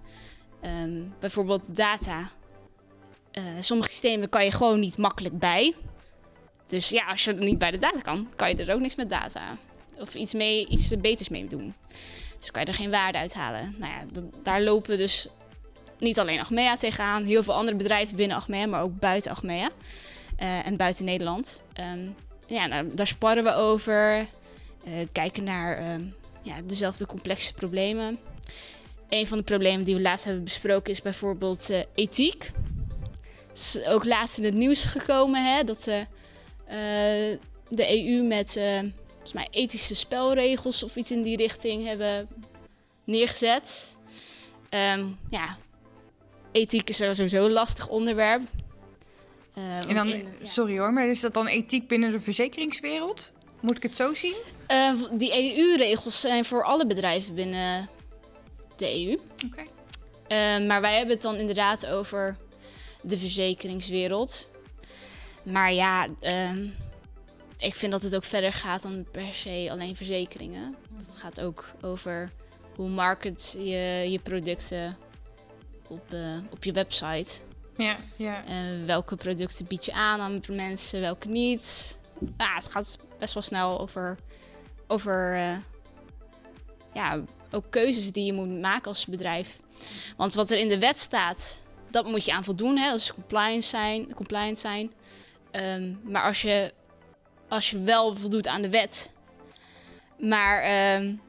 Ehm, 0.63 1.01
bijvoorbeeld 1.21 1.77
data. 1.77 2.31
Eh, 3.31 3.43
sommige 3.61 3.91
systemen 3.91 4.29
kan 4.29 4.45
je 4.45 4.51
gewoon 4.53 4.81
niet 4.81 4.99
makkelijk 4.99 5.39
bij. 5.39 5.75
Dus 6.67 6.89
ja, 6.89 7.07
als 7.07 7.25
je 7.25 7.35
er 7.35 7.43
niet 7.43 7.59
bij 7.59 7.71
de 7.71 7.79
data 7.79 8.01
kan, 8.01 8.29
kan 8.37 8.49
je 8.49 8.57
er 8.57 8.75
ook 8.75 8.81
niks 8.81 8.95
met 8.95 9.11
data. 9.11 9.57
Of 9.99 10.15
iets, 10.15 10.33
mee, 10.35 10.67
iets 10.69 10.89
beters 10.89 11.29
mee 11.29 11.47
doen. 11.47 11.75
Dus 12.39 12.51
kan 12.51 12.63
je 12.63 12.69
er 12.69 12.75
geen 12.75 12.91
waarde 12.91 13.19
uithalen. 13.19 13.75
Nou 13.79 13.93
ja, 13.93 14.21
daar 14.43 14.63
lopen 14.63 14.99
dus 14.99 15.29
niet 15.99 16.19
alleen 16.19 16.41
Achmea 16.41 16.77
tegenaan. 16.77 17.25
Heel 17.25 17.43
veel 17.43 17.55
andere 17.55 17.77
bedrijven 17.77 18.17
binnen 18.17 18.37
Achmea, 18.37 18.67
maar 18.67 18.83
ook 18.83 18.99
buiten 18.99 19.31
Achmea. 19.31 19.71
eh, 20.37 20.67
en 20.67 20.77
buiten 20.77 21.05
Nederland. 21.05 21.63
Ehm, 21.73 22.07
ja, 22.47 22.67
nou, 22.67 22.95
daar 22.95 23.07
sparren 23.07 23.45
we 23.45 23.55
over. 23.55 24.27
eh, 24.85 24.93
kijken 25.13 25.45
naar 25.45 25.77
ehm, 25.77 26.03
ja, 26.43 26.55
dezelfde 26.65 27.07
complexe 27.07 27.55
problemen. 27.55 28.19
Een 29.13 29.27
van 29.27 29.39
de 29.39 29.45
problemen 29.45 29.85
die 29.85 29.95
we 29.95 30.01
laatst 30.01 30.25
hebben 30.25 30.45
besproken 30.45 30.93
is 30.93 31.03
bijvoorbeeld 31.03 31.71
eh, 31.71 31.81
ethiek. 31.95 32.51
is 33.55 33.85
ook 33.87 34.05
laatst 34.05 34.39
in 34.39 34.45
het 34.45 34.55
nieuws 34.55 34.85
gekomen 34.85 35.55
hè, 35.55 35.65
dat 35.65 35.83
de, 35.83 36.07
eh, 36.65 37.39
de 37.69 38.05
EU 38.05 38.23
met 38.23 38.57
eh, 38.57 38.79
volgens 39.09 39.33
mij 39.33 39.49
ethische 39.51 39.95
spelregels 39.95 40.83
of 40.83 40.97
iets 40.97 41.11
in 41.11 41.23
die 41.23 41.37
richting 41.37 41.85
hebben 41.87 42.29
neergezet. 43.05 43.95
Ehm, 44.69 45.07
ja, 45.31 45.57
ethiek 46.53 46.89
is 46.89 46.97
sowieso 46.97 47.45
een 47.45 47.53
lastig 47.53 47.89
onderwerp. 47.89 48.43
Uh, 49.59 49.89
en 49.89 49.95
dan, 49.95 50.09
in, 50.09 50.27
ja. 50.41 50.49
sorry 50.49 50.79
hoor, 50.79 50.93
maar 50.93 51.09
is 51.09 51.21
dat 51.21 51.35
dan 51.35 51.47
ethiek 51.47 51.89
binnen 51.89 52.11
de 52.11 52.21
verzekeringswereld? 52.21 53.33
Moet 53.61 53.77
ik 53.77 53.83
het 53.83 53.97
zo 53.97 54.15
zien? 54.15 54.37
Uh, 54.69 54.93
die 55.13 55.57
EU-regels 55.57 56.21
zijn 56.21 56.45
voor 56.45 56.65
alle 56.65 56.87
bedrijven 56.87 57.35
binnen 57.35 57.89
de 58.83 59.07
EU. 59.07 59.13
Oké. 59.13 59.45
Okay. 59.45 60.61
Uh, 60.61 60.67
maar 60.67 60.81
wij 60.81 60.97
hebben 60.97 61.15
het 61.15 61.23
dan 61.23 61.37
inderdaad 61.37 61.87
over 61.87 62.37
de 63.03 63.19
verzekeringswereld. 63.19 64.47
Maar 65.43 65.73
ja, 65.73 66.09
ehm, 66.21 66.67
ik 67.59 67.75
vind 67.75 67.93
dat 67.93 68.03
het 68.03 68.15
ook 68.15 68.25
verder 68.25 68.53
gaat 68.53 68.83
dan 68.83 69.07
per 69.11 69.35
se 69.35 69.69
alleen 69.71 69.97
verzekeringen. 69.97 70.77
Het 70.95 71.19
gaat 71.19 71.41
ook 71.41 71.71
over 71.81 72.33
hoe 72.77 72.89
market 72.89 73.55
je 73.59 74.07
je 74.11 74.19
producten 74.23 74.97
op, 75.89 76.13
uh, 76.13 76.39
op 76.51 76.65
je 76.65 76.73
website. 76.73 77.41
Ja, 77.77 77.97
ja. 78.17 78.45
Uh, 78.49 78.87
welke 78.87 79.17
producten 79.17 79.67
bied 79.67 79.85
je 79.85 79.93
aan 79.93 80.21
aan 80.21 80.41
mensen, 80.49 81.01
welke 81.01 81.29
niet. 81.29 81.99
Ja, 82.37 82.55
het 82.55 82.69
gaat 82.69 82.97
best 83.19 83.35
wel 83.35 83.43
snel 83.43 83.81
over, 83.81 84.19
over 84.87 85.35
uh, 85.35 85.57
ja, 86.95 87.23
ook 87.53 87.65
keuzes 87.71 88.13
die 88.13 88.25
je 88.25 88.33
moet 88.33 88.61
maken 88.61 88.89
als 88.89 89.07
bedrijf. 89.07 89.59
Want 90.17 90.35
wat 90.35 90.51
er 90.51 90.59
in 90.59 90.69
de 90.69 90.79
wet 90.79 90.99
staat, 90.99 91.63
dat 91.91 92.07
moet 92.07 92.25
je 92.25 92.33
aan 92.33 92.45
voldoen. 92.45 92.77
Hè? 92.77 92.91
Dat 92.91 92.99
is 92.99 93.15
compliance 93.15 93.69
zijn. 93.69 94.15
Compliant 94.15 94.59
zijn. 94.59 94.93
Um, 95.53 96.01
maar 96.05 96.23
als 96.23 96.43
je, 96.43 96.73
als 97.49 97.71
je 97.71 97.81
wel 97.81 98.15
voldoet 98.17 98.47
aan 98.47 98.63
de 98.63 98.69
wet, 98.69 99.11
maar 100.19 100.97
um, 100.97 101.21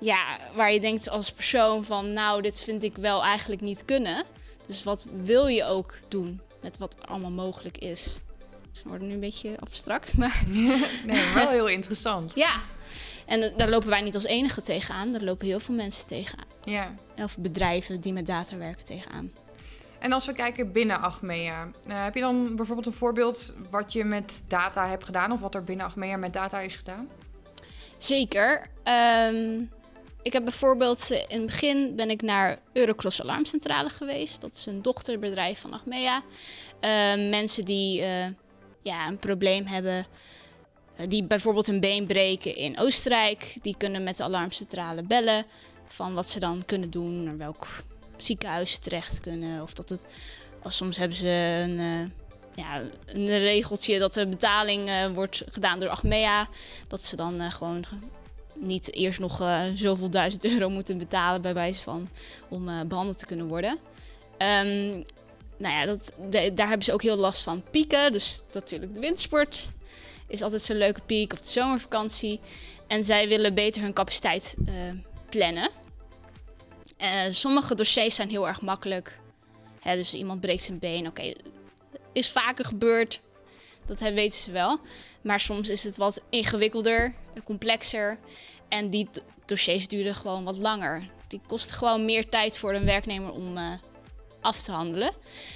ja, 0.00 0.38
waar 0.54 0.72
je 0.72 0.80
denkt 0.80 1.08
als 1.08 1.32
persoon 1.32 1.84
van, 1.84 2.12
nou, 2.12 2.42
dit 2.42 2.60
vind 2.60 2.82
ik 2.82 2.96
wel 2.96 3.22
eigenlijk 3.22 3.60
niet 3.60 3.84
kunnen. 3.84 4.24
Dus 4.66 4.82
wat 4.82 5.06
wil 5.24 5.46
je 5.46 5.64
ook 5.64 5.94
doen 6.08 6.40
met 6.62 6.78
wat 6.78 6.96
allemaal 7.04 7.30
mogelijk 7.30 7.78
is? 7.78 8.18
Dus 8.72 8.82
wordt 8.82 9.02
nu 9.02 9.12
een 9.12 9.20
beetje 9.20 9.56
abstract, 9.60 10.16
maar... 10.16 10.42
nee, 11.06 11.32
wel 11.34 11.48
heel 11.48 11.68
interessant. 11.68 12.32
Ja, 12.34 12.60
en 13.30 13.52
daar 13.56 13.68
lopen 13.68 13.88
wij 13.88 14.00
niet 14.00 14.14
als 14.14 14.24
enige 14.24 14.62
tegenaan. 14.62 15.12
Daar 15.12 15.20
lopen 15.20 15.46
heel 15.46 15.60
veel 15.60 15.74
mensen 15.74 16.06
tegenaan. 16.06 16.46
Ja. 16.64 16.94
Of 17.16 17.38
bedrijven 17.38 18.00
die 18.00 18.12
met 18.12 18.26
data 18.26 18.56
werken 18.56 18.84
tegenaan. 18.84 19.32
En 19.98 20.12
als 20.12 20.26
we 20.26 20.32
kijken 20.32 20.72
binnen 20.72 21.00
Achmea, 21.00 21.64
uh, 21.64 22.04
heb 22.04 22.14
je 22.14 22.20
dan 22.20 22.56
bijvoorbeeld 22.56 22.86
een 22.86 22.92
voorbeeld 22.92 23.52
wat 23.70 23.92
je 23.92 24.04
met 24.04 24.42
data 24.48 24.88
hebt 24.88 25.04
gedaan 25.04 25.32
of 25.32 25.40
wat 25.40 25.54
er 25.54 25.64
binnen 25.64 25.86
Achmea 25.86 26.16
met 26.16 26.32
data 26.32 26.60
is 26.60 26.76
gedaan? 26.76 27.08
Zeker. 27.98 28.66
Um, 29.32 29.70
ik 30.22 30.32
heb 30.32 30.44
bijvoorbeeld 30.44 31.10
in 31.10 31.36
het 31.36 31.46
begin 31.46 31.96
ben 31.96 32.10
ik 32.10 32.22
naar 32.22 32.58
Eurocross 32.72 33.22
Alarmcentrale 33.22 33.88
geweest. 33.88 34.40
Dat 34.40 34.54
is 34.54 34.66
een 34.66 34.82
dochterbedrijf 34.82 35.60
van 35.60 35.72
Achmea. 35.72 36.22
Uh, 36.80 37.30
mensen 37.30 37.64
die 37.64 38.00
uh, 38.00 38.26
ja, 38.82 39.06
een 39.06 39.18
probleem 39.18 39.66
hebben, 39.66 40.06
die 41.08 41.24
bijvoorbeeld 41.24 41.68
een 41.68 41.80
been 41.80 42.06
breken 42.06 42.56
in 42.56 42.78
Oostenrijk, 42.78 43.56
die 43.62 43.74
kunnen 43.78 44.02
met 44.02 44.16
de 44.16 44.22
alarmcentrale 44.22 45.02
bellen 45.02 45.44
van 45.86 46.14
wat 46.14 46.30
ze 46.30 46.40
dan 46.40 46.62
kunnen 46.66 46.90
doen, 46.90 47.22
naar 47.22 47.36
welk 47.36 47.66
ziekenhuis 48.16 48.72
ze 48.72 48.78
terecht 48.78 49.20
kunnen. 49.20 49.62
Of 49.62 49.74
dat 49.74 49.88
het, 49.88 50.04
of 50.62 50.72
soms 50.72 50.96
hebben 50.96 51.16
ze 51.16 51.62
een, 51.64 52.12
ja, 52.54 52.82
een 53.06 53.26
regeltje 53.26 53.98
dat 53.98 54.14
de 54.14 54.26
betaling 54.26 54.90
wordt 55.14 55.42
gedaan 55.46 55.80
door 55.80 55.88
Achmea. 55.88 56.48
Dat 56.88 57.04
ze 57.04 57.16
dan 57.16 57.52
gewoon 57.52 57.84
niet 58.54 58.94
eerst 58.94 59.18
nog 59.18 59.42
zoveel 59.74 60.10
duizend 60.10 60.44
euro 60.44 60.68
moeten 60.68 60.98
betalen 60.98 61.42
bij 61.42 61.54
wijze 61.54 61.82
van 61.82 62.08
om 62.48 62.88
behandeld 62.88 63.18
te 63.18 63.26
kunnen 63.26 63.46
worden. 63.46 63.78
Um, 64.38 65.04
nou 65.56 65.74
ja, 65.74 65.86
dat, 65.86 66.12
daar 66.56 66.68
hebben 66.68 66.84
ze 66.84 66.92
ook 66.92 67.02
heel 67.02 67.16
last 67.16 67.42
van 67.42 67.62
pieken. 67.70 68.12
Dus 68.12 68.42
natuurlijk 68.52 68.94
de 68.94 69.00
wintersport 69.00 69.68
is 70.30 70.42
altijd 70.42 70.62
zo'n 70.62 70.76
leuke 70.76 71.00
piek 71.06 71.32
of 71.32 71.40
de 71.40 71.50
zomervakantie. 71.50 72.40
En 72.86 73.04
zij 73.04 73.28
willen 73.28 73.54
beter 73.54 73.82
hun 73.82 73.92
capaciteit 73.92 74.54
uh, 74.68 74.74
plannen. 75.28 75.70
sommige 77.30 77.74
dossiers 77.74 78.14
zijn 78.14 78.30
heel 78.30 78.48
erg 78.48 78.60
makkelijk. 78.60 79.18
Hè, 79.80 79.96
dus 79.96 80.14
iemand 80.14 80.40
breekt 80.40 80.62
zijn 80.62 80.78
been. 80.78 81.06
Oké, 81.06 81.32
is 82.12 82.30
vaker 82.30 82.64
gebeurd. 82.64 83.20
Dat 83.86 83.98
weten 83.98 84.38
ze 84.38 84.50
wel. 84.50 84.80
Maar 85.20 85.40
soms 85.40 85.68
is 85.68 85.84
het 85.84 85.96
wat 85.96 86.22
ingewikkelder, 86.30 87.14
complexer. 87.44 88.18
En 88.68 88.90
die 88.90 89.08
dossiers 89.46 89.88
duren 89.88 90.14
gewoon 90.14 90.44
wat 90.44 90.58
langer. 90.58 91.10
Die 91.28 91.40
kosten 91.46 91.76
gewoon 91.76 92.04
meer 92.04 92.28
tijd 92.28 92.58
voor 92.58 92.74
een 92.74 92.84
werknemer 92.84 93.32
om 93.32 93.56
uh, 93.56 93.72
af 94.40 94.62
te 94.62 94.72
handelen. 94.72 95.10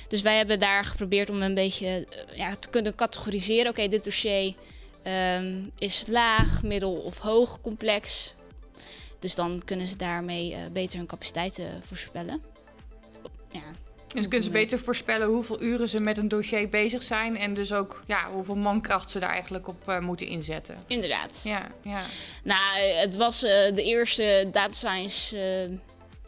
Dus 0.08 0.22
wij 0.22 0.36
hebben 0.36 0.58
daar 0.58 0.84
geprobeerd 0.84 1.30
om 1.30 1.42
een 1.42 1.54
beetje 1.54 1.86
uh, 1.86 2.36
ja, 2.36 2.54
te 2.56 2.68
kunnen 2.68 2.94
categoriseren. 2.94 3.70
Oké, 3.70 3.80
okay, 3.80 3.88
dit 3.88 4.04
dossier 4.04 4.54
um, 5.36 5.70
is 5.78 6.04
laag, 6.08 6.62
middel 6.62 6.92
of 6.92 7.18
hoog 7.18 7.60
complex. 7.60 8.34
Dus 9.18 9.34
dan 9.34 9.62
kunnen 9.64 9.88
ze 9.88 9.96
daarmee 9.96 10.50
uh, 10.50 10.58
beter 10.72 10.98
hun 10.98 11.06
capaciteiten 11.06 11.82
voorspellen. 11.86 12.42
Ja, 13.50 13.60
dus 14.14 14.28
kunnen 14.28 14.42
ze 14.42 14.50
beter 14.50 14.78
voorspellen 14.78 15.28
hoeveel 15.28 15.62
uren 15.62 15.88
ze 15.88 16.02
met 16.02 16.16
een 16.16 16.28
dossier 16.28 16.68
bezig 16.68 17.02
zijn. 17.02 17.36
En 17.36 17.54
dus 17.54 17.72
ook 17.72 18.02
ja, 18.06 18.30
hoeveel 18.32 18.56
mankracht 18.56 19.10
ze 19.10 19.18
daar 19.18 19.30
eigenlijk 19.30 19.68
op 19.68 19.88
uh, 19.88 19.98
moeten 19.98 20.26
inzetten. 20.26 20.76
Inderdaad. 20.86 21.40
Ja, 21.44 21.66
ja. 21.82 22.00
Nou, 22.42 22.78
het 22.78 23.16
was 23.16 23.44
uh, 23.44 23.50
de 23.50 23.82
eerste 23.82 24.48
data 24.52 24.72
science 24.72 25.36
uh, 25.68 25.78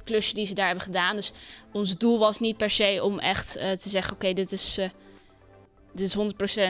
klusje 0.06 0.34
die 0.34 0.46
ze 0.46 0.54
daar 0.54 0.66
hebben 0.66 0.84
gedaan. 0.84 1.16
Dus 1.16 1.32
ons 1.72 1.96
doel 1.96 2.18
was 2.18 2.38
niet 2.38 2.56
per 2.56 2.70
se 2.70 3.00
om 3.02 3.18
echt 3.18 3.52
te 3.52 3.88
zeggen: 3.88 4.12
oké, 4.12 4.32
dit 4.32 4.52
is. 4.52 4.78
dit 5.92 6.06
is 6.06 6.16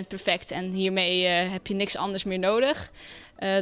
100% 0.02 0.06
perfect 0.08 0.50
en 0.50 0.72
hiermee 0.72 1.24
heb 1.26 1.66
je 1.66 1.74
niks 1.74 1.96
anders 1.96 2.24
meer 2.24 2.38
nodig. 2.38 2.90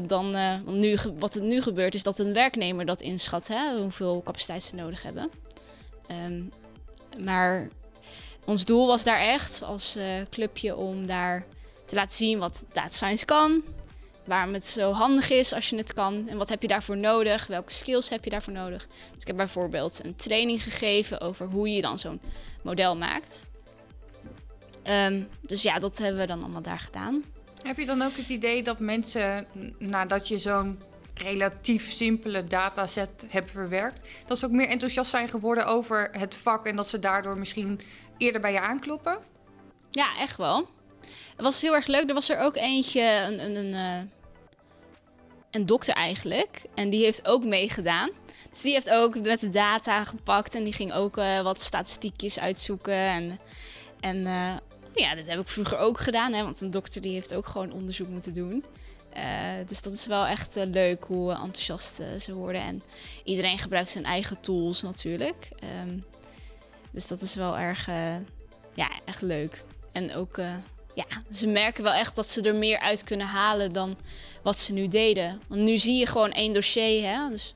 dan 0.07 0.37
nu, 0.67 0.97
wat 1.19 1.35
er 1.35 1.43
nu 1.43 1.63
gebeurt, 1.63 1.95
is 1.95 2.03
dat 2.03 2.19
een 2.19 2.33
werknemer 2.33 2.87
dat 2.87 3.03
inschat, 3.03 3.49
hè, 3.49 3.81
hoeveel 3.81 4.23
capaciteit 4.25 4.63
ze 4.63 4.75
nodig 4.75 5.03
hebben. 5.03 5.31
Um, 6.27 6.53
maar 7.19 7.69
ons 8.45 8.65
doel 8.65 8.87
was 8.87 9.05
daar 9.05 9.21
echt 9.21 9.63
als 9.63 9.99
clubje 10.31 10.77
om 10.77 11.07
daar 11.07 11.47
te 11.85 11.95
laten 11.95 12.17
zien 12.17 12.39
wat 12.39 12.65
data 12.73 12.95
science 12.95 13.25
kan. 13.25 13.63
Waarom 14.25 14.55
het 14.55 14.67
zo 14.67 14.93
handig 14.93 15.31
is 15.31 15.53
als 15.53 15.71
je 15.71 15.77
het 15.77 15.93
kan. 15.93 16.29
En 16.29 16.37
wat 16.37 16.49
heb 16.49 16.63
je 16.63 16.69
daarvoor 16.69 16.97
nodig? 16.97 17.47
Welke 17.47 17.73
skills 17.73 18.09
heb 18.09 18.25
je 18.25 18.31
daarvoor 18.31 18.53
nodig? 18.53 18.87
Dus 18.87 19.21
ik 19.21 19.27
heb 19.27 19.37
bijvoorbeeld 19.37 20.05
een 20.05 20.17
training 20.17 20.63
gegeven 20.63 21.21
over 21.21 21.47
hoe 21.47 21.69
je 21.69 21.81
dan 21.81 21.99
zo'n 21.99 22.21
model 22.63 22.97
maakt. 22.97 23.47
Um, 25.09 25.29
dus 25.41 25.63
ja, 25.63 25.79
dat 25.79 25.99
hebben 25.99 26.21
we 26.21 26.27
dan 26.27 26.43
allemaal 26.43 26.63
daar 26.63 26.79
gedaan. 26.79 27.25
Heb 27.63 27.79
je 27.79 27.87
dan 27.87 28.03
ook 28.03 28.17
het 28.17 28.29
idee 28.29 28.63
dat 28.63 28.79
mensen, 28.79 29.47
nadat 29.79 30.29
je 30.29 30.39
zo'n 30.39 30.81
relatief 31.15 31.93
simpele 31.93 32.45
dataset 32.45 33.25
hebt 33.29 33.51
verwerkt, 33.51 34.01
dat 34.27 34.39
ze 34.39 34.47
ook 34.47 34.53
meer 34.53 34.69
enthousiast 34.69 35.11
zijn 35.11 35.29
geworden 35.29 35.67
over 35.67 36.09
het 36.13 36.37
vak 36.37 36.67
en 36.67 36.77
dat 36.77 36.89
ze 36.89 36.99
daardoor 36.99 37.39
misschien 37.39 37.81
eerder 38.19 38.41
bij 38.41 38.53
je 38.53 38.61
aankloppen? 38.61 39.19
Ja, 39.91 40.19
echt 40.19 40.37
wel. 40.37 40.69
Het 41.37 41.45
was 41.45 41.61
heel 41.61 41.75
erg 41.75 41.87
leuk. 41.87 42.09
Er 42.09 42.15
was 42.15 42.29
er 42.29 42.39
ook 42.39 42.57
eentje, 42.57 43.03
een, 43.03 43.57
een, 43.57 43.73
uh, 43.73 43.99
een 45.51 45.67
dokter 45.67 45.95
eigenlijk. 45.95 46.63
En 46.75 46.91
die 46.91 47.05
heeft 47.05 47.27
ook 47.27 47.45
meegedaan. 47.45 48.11
Dus 48.51 48.63
die 48.63 48.73
heeft 48.73 48.91
ook 48.91 49.21
met 49.21 49.41
de 49.41 49.51
data 49.51 50.05
gepakt 50.05 50.55
en 50.55 50.65
die 50.65 50.73
ging 50.73 50.93
ook 50.93 51.17
uh, 51.17 51.41
wat 51.41 51.63
statistiekjes 51.63 52.39
uitzoeken. 52.39 52.95
En, 52.95 53.39
en 54.01 54.17
uh, 54.17 54.57
ja, 54.95 55.15
dat 55.15 55.27
heb 55.27 55.41
ik 55.41 55.49
vroeger 55.49 55.79
ook 55.79 56.01
gedaan, 56.01 56.33
hè, 56.33 56.43
want 56.43 56.61
een 56.61 56.71
dokter 56.71 57.01
die 57.01 57.13
heeft 57.13 57.35
ook 57.35 57.47
gewoon 57.47 57.73
onderzoek 57.73 58.09
moeten 58.09 58.35
doen. 58.35 58.65
Dus 59.67 59.83
dat 59.83 59.93
is 59.93 60.07
wel 60.07 60.27
echt 60.27 60.55
leuk 60.55 61.05
hoe 61.05 61.33
enthousiast 61.33 62.01
ze 62.21 62.35
worden. 62.35 62.63
En 62.63 62.83
iedereen 63.25 63.59
gebruikt 63.59 63.91
zijn 63.91 64.05
eigen 64.05 64.41
tools 64.41 64.83
natuurlijk. 64.83 65.49
Um, 65.83 66.05
dus 66.91 67.09
dat 67.09 67.21
is 67.21 67.35
wel 67.35 67.59
erg, 67.59 67.87
ja, 68.75 68.91
echt 69.05 69.23
leuk. 69.23 69.65
En 69.93 70.15
ook, 70.15 70.39
ja, 70.95 71.05
ze 71.33 71.47
merken 71.47 71.83
wel 71.83 71.93
echt 71.93 72.17
dat 72.17 72.27
ze 72.27 72.43
er 72.43 72.55
meer 72.55 72.79
uit 72.79 73.05
kunnen 73.05 73.27
halen 73.27 73.73
dan 73.73 73.97
wat 74.43 74.59
ze 74.59 74.73
nu 74.73 74.89
deden. 74.89 75.41
Want 75.49 75.61
nu 75.61 75.79
zie 75.79 75.99
je 75.99 76.07
gewoon 76.07 76.33
één 76.33 76.53
dossier, 76.53 77.09
hè. 77.09 77.31
Dus 77.31 77.55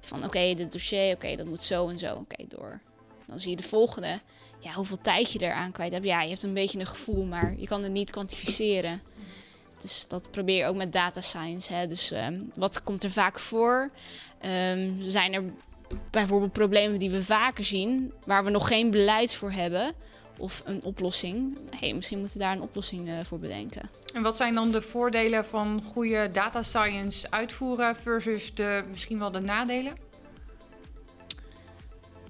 van 0.00 0.18
oké, 0.18 0.26
okay, 0.26 0.54
dit 0.54 0.72
dossier, 0.72 1.14
oké, 1.14 1.36
dat 1.36 1.46
moet 1.46 1.62
zo 1.62 1.88
en 1.88 1.98
zo, 1.98 2.14
oké, 2.14 2.44
door. 2.48 2.80
Dan 3.26 3.40
zie 3.40 3.50
je 3.50 3.56
de 3.56 3.62
volgende. 3.62 4.20
Ja, 4.58 4.72
hoeveel 4.72 5.00
tijd 5.00 5.32
je 5.32 5.42
eraan 5.42 5.72
kwijt 5.72 5.92
hebt. 5.92 6.04
Ja, 6.04 6.22
je 6.22 6.30
hebt 6.30 6.42
een 6.42 6.54
beetje 6.54 6.78
een 6.78 6.86
gevoel, 6.86 7.24
maar 7.24 7.54
je 7.58 7.66
kan 7.66 7.82
het 7.82 7.92
niet 7.92 8.10
kwantificeren. 8.10 9.02
Dus 9.80 10.04
dat 10.08 10.30
probeer 10.30 10.56
je 10.56 10.64
ook 10.64 10.76
met 10.76 10.92
data 10.92 11.20
science. 11.20 11.72
Hè. 11.72 11.86
Dus 11.86 12.10
um, 12.10 12.52
wat 12.54 12.82
komt 12.82 13.04
er 13.04 13.10
vaak 13.10 13.38
voor? 13.38 13.90
Um, 14.70 15.00
zijn 15.10 15.32
er 15.32 15.42
bijvoorbeeld 16.10 16.52
problemen 16.52 16.98
die 16.98 17.10
we 17.10 17.22
vaker 17.22 17.64
zien, 17.64 18.12
waar 18.24 18.44
we 18.44 18.50
nog 18.50 18.68
geen 18.68 18.90
beleid 18.90 19.34
voor 19.34 19.52
hebben 19.52 19.94
of 20.38 20.62
een 20.64 20.80
oplossing. 20.82 21.58
hey, 21.78 21.94
misschien 21.94 22.18
moeten 22.18 22.38
we 22.38 22.44
daar 22.44 22.52
een 22.52 22.62
oplossing 22.62 23.10
voor 23.22 23.38
bedenken. 23.38 23.90
En 24.14 24.22
wat 24.22 24.36
zijn 24.36 24.54
dan 24.54 24.70
de 24.70 24.82
voordelen 24.82 25.44
van 25.44 25.82
goede 25.92 26.30
data 26.32 26.62
science 26.62 27.30
uitvoeren 27.30 27.96
versus 27.96 28.54
de, 28.54 28.84
misschien 28.90 29.18
wel 29.18 29.30
de 29.30 29.40
nadelen? 29.40 30.06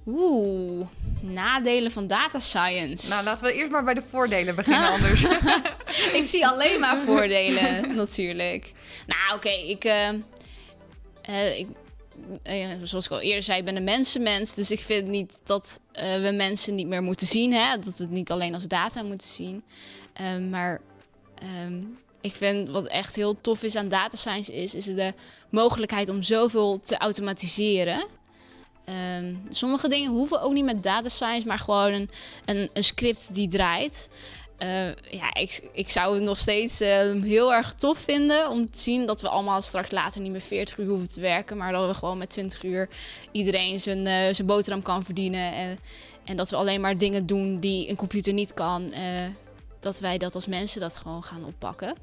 Oeh, 0.07 0.87
nadelen 1.21 1.91
van 1.91 2.07
data 2.07 2.41
science. 2.41 3.09
Nou, 3.09 3.25
laten 3.25 3.45
we 3.45 3.53
eerst 3.53 3.71
maar 3.71 3.85
bij 3.85 3.95
de 3.95 4.03
voordelen 4.11 4.55
beginnen 4.55 4.91
anders. 4.97 5.25
ik 6.21 6.25
zie 6.25 6.47
alleen 6.47 6.81
maar 6.81 6.99
voordelen, 6.99 7.81
natuurlijk. 7.97 8.73
Nou, 9.07 9.37
oké, 9.37 9.49
ik, 9.49 9.85
uh, 9.85 10.13
uh, 11.31 11.59
ik 11.59 11.67
zoals 12.83 13.05
ik 13.05 13.11
al 13.11 13.21
eerder 13.21 13.43
zei, 13.43 13.59
ik 13.59 13.65
ben 13.65 13.77
een 13.77 13.85
mensenmens. 13.85 14.55
Dus 14.55 14.71
ik 14.71 14.81
vind 14.81 15.07
niet 15.07 15.39
dat 15.45 15.81
we 15.93 16.33
mensen 16.35 16.75
niet 16.75 16.87
meer 16.87 17.03
moeten 17.03 17.27
zien. 17.27 17.53
Hè? 17.53 17.79
Dat 17.79 17.97
we 17.97 18.03
het 18.03 18.13
niet 18.13 18.31
alleen 18.31 18.55
als 18.55 18.67
data 18.67 19.03
moeten 19.03 19.29
zien. 19.29 19.65
Ehm, 20.13 20.49
maar 20.49 20.81
um, 21.67 21.99
ik 22.21 22.35
vind 22.35 22.69
wat 22.69 22.87
echt 22.87 23.17
heel 23.17 23.41
tof 23.41 23.63
is 23.63 23.77
aan 23.77 23.89
data 23.89 24.17
science 24.17 24.55
is, 24.55 24.75
is 24.75 24.85
de 24.85 25.15
mogelijkheid 25.51 26.09
om 26.09 26.23
zoveel 26.23 26.81
te 26.81 26.97
automatiseren. 26.97 28.07
Ehm, 28.85 29.35
sommige 29.49 29.89
dingen 29.89 30.11
hoeven 30.11 30.41
ook 30.41 30.53
niet 30.53 30.65
met 30.65 30.83
data 30.83 31.09
science, 31.09 31.47
maar 31.47 31.59
gewoon 31.59 32.09
een, 32.45 32.71
een 32.73 32.85
script 32.85 33.35
die 33.35 33.49
draait. 33.49 34.09
Uh, 34.63 34.87
ja, 35.11 35.35
ik, 35.35 35.69
ik 35.73 35.91
zou 35.91 36.15
het 36.15 36.23
nog 36.23 36.39
steeds 36.39 36.81
uh, 36.81 36.89
heel 37.23 37.55
erg 37.55 37.73
tof 37.73 37.99
vinden 37.99 38.51
om 38.51 38.71
te 38.71 38.79
zien 38.79 39.07
dat 39.07 39.21
we 39.21 39.29
allemaal 39.29 39.63
straks 39.63 39.91
later 39.91 40.21
niet 40.21 40.31
meer 40.31 40.41
40 40.41 40.79
uur 40.79 40.87
hoeven 40.87 41.13
te 41.13 41.21
werken, 41.21 41.57
maar 41.57 41.73
dat 41.73 41.87
we 41.87 41.95
gewoon 41.95 42.19
met 42.19 42.31
20 42.31 42.63
uur 42.63 42.89
iedereen 43.31 43.81
zijn, 43.81 43.99
uh, 43.99 44.35
zijn 44.35 44.47
boterham 44.47 44.83
kan 44.83 45.05
verdienen. 45.05 45.53
En, 45.53 45.79
en 46.25 46.37
dat 46.37 46.51
we 46.51 46.57
alleen 46.57 46.81
maar 46.81 46.99
dingen 46.99 47.27
doen 47.27 47.61
die 47.61 47.89
een 47.89 47.97
computer 47.97 48.33
niet 48.33 48.55
kan. 48.55 48.95
dat 49.81 50.01
wij 50.01 50.19
dat 50.19 50.35
als 50.35 50.47
mensen 50.47 50.81
dat 50.81 50.97
gewoon 50.97 51.23
gaan 51.25 51.45
oppakken. 51.45 51.95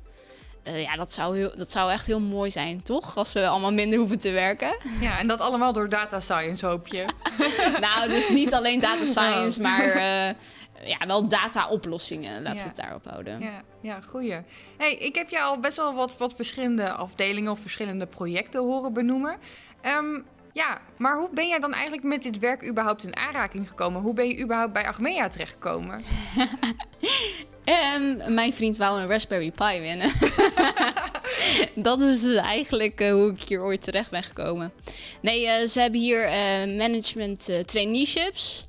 Ja, 0.63 0.95
dat 0.95 1.13
zou, 1.13 1.37
heel, 1.37 1.51
dat 1.55 1.71
zou 1.71 1.91
echt 1.91 2.07
heel 2.07 2.19
mooi 2.19 2.51
zijn, 2.51 2.83
toch? 2.83 3.17
Als 3.17 3.33
we 3.33 3.47
allemaal 3.47 3.73
minder 3.73 3.99
hoeven 3.99 4.19
te 4.19 4.31
werken. 4.31 4.75
Ja, 5.01 5.19
en 5.19 5.27
dat 5.27 5.39
allemaal 5.39 5.73
door 5.73 5.89
data 5.89 6.19
science, 6.19 6.65
hoop 6.65 6.87
je? 6.87 7.05
nou, 7.81 8.09
dus 8.09 8.29
niet 8.29 8.53
alleen 8.53 8.79
data 8.79 9.05
science, 9.05 9.61
nou. 9.61 9.77
maar 9.77 10.35
ja, 10.85 11.07
wel 11.07 11.27
data-oplossingen. 11.27 12.41
Laten 12.41 12.61
we 12.61 12.67
het 12.67 12.75
daarop 12.75 13.05
houden. 13.09 13.39
Ja, 13.39 13.61
ja 13.81 14.01
goeie. 14.01 14.41
hey, 14.77 14.93
ik 14.93 15.15
heb 15.15 15.29
jou 15.29 15.45
al 15.45 15.59
best 15.59 15.77
wel 15.77 15.93
wat, 15.93 16.17
wat 16.17 16.33
verschillende 16.35 16.91
afdelingen 16.91 17.51
of 17.51 17.59
verschillende 17.59 18.05
projecten 18.05 18.61
horen 18.61 18.93
benoemen. 18.93 19.37
Um, 19.85 20.25
ja, 20.53 20.81
maar 20.97 21.17
hoe 21.17 21.29
ben 21.31 21.47
jij 21.47 21.59
dan 21.59 21.73
eigenlijk 21.73 22.03
met 22.03 22.23
dit 22.23 22.39
werk 22.39 22.67
überhaupt 22.67 23.03
in 23.03 23.15
aanraking 23.15 23.67
gekomen? 23.69 24.01
Hoe 24.01 24.13
ben 24.13 24.27
je 24.27 24.39
überhaupt 24.39 24.73
bij 24.73 24.87
Achmea 24.87 25.29
terechtgekomen? 25.29 26.01
En 27.63 28.33
mijn 28.33 28.53
vriend 28.53 28.77
wou 28.77 28.99
een 28.99 29.07
Raspberry 29.07 29.51
Pi 29.51 29.79
winnen. 29.79 30.11
dat 31.89 32.01
is 32.01 32.21
dus 32.21 32.35
eigenlijk 32.35 33.01
uh, 33.01 33.11
hoe 33.11 33.31
ik 33.31 33.41
hier 33.41 33.61
ooit 33.61 33.83
terecht 33.83 34.09
ben 34.09 34.23
gekomen. 34.23 34.71
Nee, 35.21 35.45
uh, 35.45 35.67
ze 35.67 35.79
hebben 35.79 35.99
hier 35.99 36.25
uh, 36.25 36.77
management 36.77 37.49
traineeships. 37.65 38.65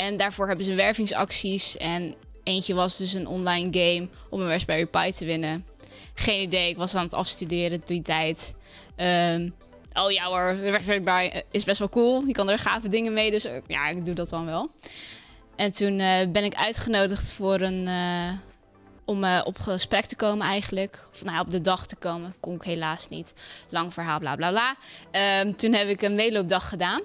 En 0.00 0.16
daarvoor 0.16 0.46
hebben 0.46 0.64
ze 0.64 0.74
wervingsacties. 0.74 1.76
En 1.76 2.14
eentje 2.44 2.74
was 2.74 2.96
dus 2.96 3.12
een 3.12 3.26
online 3.26 3.68
game 3.72 4.08
om 4.28 4.40
een 4.40 4.48
Raspberry 4.48 4.86
Pi 4.86 5.12
te 5.12 5.24
winnen. 5.24 5.66
Geen 6.14 6.42
idee, 6.42 6.68
ik 6.68 6.76
was 6.76 6.94
aan 6.94 7.04
het 7.04 7.14
afstuderen 7.14 7.82
die 7.84 8.02
tijd. 8.02 8.54
Um, 8.96 9.54
oh 9.92 10.10
ja 10.10 10.24
hoor, 10.24 10.56
Raspberry 10.56 11.00
Pi 11.00 11.42
is 11.50 11.64
best 11.64 11.78
wel 11.78 11.88
cool. 11.88 12.24
Je 12.26 12.32
kan 12.32 12.50
er 12.50 12.58
gave 12.58 12.88
dingen 12.88 13.12
mee, 13.12 13.30
dus 13.30 13.46
ja, 13.66 13.88
ik 13.88 14.04
doe 14.04 14.14
dat 14.14 14.28
dan 14.28 14.46
wel. 14.46 14.70
En 15.56 15.72
toen 15.72 15.98
uh, 15.98 16.16
ben 16.28 16.44
ik 16.44 16.54
uitgenodigd 16.54 17.32
voor 17.32 17.60
een, 17.60 17.88
om 19.04 19.24
op 19.24 19.58
gesprek 19.58 20.04
te 20.04 20.16
komen 20.16 20.46
eigenlijk. 20.46 21.08
Of 21.12 21.24
nou, 21.24 21.40
op 21.40 21.50
de 21.50 21.60
dag 21.60 21.86
te 21.86 21.96
komen. 21.96 22.34
Kon 22.40 22.54
ik 22.54 22.62
helaas 22.62 23.08
niet. 23.08 23.32
Lang 23.68 23.92
verhaal, 23.92 24.18
bla 24.18 24.36
bla 24.36 24.50
bla. 24.50 24.76
Um, 25.40 25.56
toen 25.56 25.72
heb 25.72 25.88
ik 25.88 26.02
een 26.02 26.14
meeloopdag 26.14 26.68
gedaan. 26.68 27.00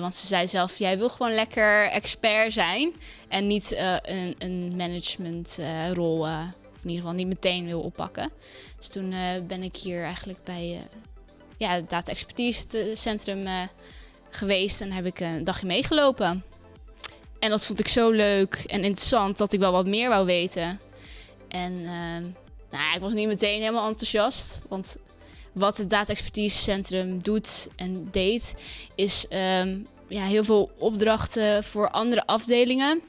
Want 0.00 0.14
ze 0.14 0.26
zei 0.26 0.48
zelf, 0.48 0.78
jij 0.78 0.98
wil 0.98 1.08
gewoon 1.08 1.34
lekker 1.34 1.90
expert 1.90 2.52
zijn. 2.52 2.92
En 3.28 3.46
niet 3.46 3.76
een, 4.02 4.34
een 4.38 4.72
managementrol, 4.76 6.26
in 6.26 6.52
ieder 6.82 7.00
geval 7.00 7.12
niet 7.12 7.26
meteen 7.26 7.66
wil 7.66 7.80
oppakken. 7.80 8.30
Dus 8.76 8.88
toen 8.88 9.14
ben 9.46 9.62
ik 9.62 9.76
hier 9.76 10.04
eigenlijk 10.04 10.44
bij 10.44 10.80
ja, 11.56 11.70
het 11.70 11.90
Data 11.90 12.10
Expertise 12.10 12.90
Centrum 12.94 13.68
geweest. 14.30 14.80
En 14.80 14.92
heb 14.92 15.06
ik 15.06 15.20
een 15.20 15.44
dagje 15.44 15.66
meegelopen. 15.66 16.44
En 17.38 17.50
dat 17.50 17.66
vond 17.66 17.80
ik 17.80 17.88
zo 17.88 18.10
leuk 18.10 18.54
en 18.66 18.84
interessant 18.84 19.38
dat 19.38 19.52
ik 19.52 19.60
wel 19.60 19.72
wat 19.72 19.86
meer 19.86 20.08
wou 20.08 20.26
weten. 20.26 20.80
En 21.48 21.72
uh, 21.72 21.88
nou, 22.70 22.94
ik 22.94 23.00
was 23.00 23.12
niet 23.12 23.26
meteen 23.26 23.60
helemaal 23.60 23.88
enthousiast. 23.88 24.60
Want 24.68 24.96
wat 25.56 25.78
het 25.78 25.90
Data 25.90 26.10
Expertise 26.10 26.58
Centrum 26.58 27.22
doet 27.22 27.68
en 27.76 28.08
deed, 28.10 28.54
is 28.94 29.26
um, 29.30 29.86
ja, 30.08 30.24
heel 30.24 30.44
veel 30.44 30.70
opdrachten 30.78 31.64
voor 31.64 31.90
andere 31.90 32.26
afdelingen. 32.26 33.00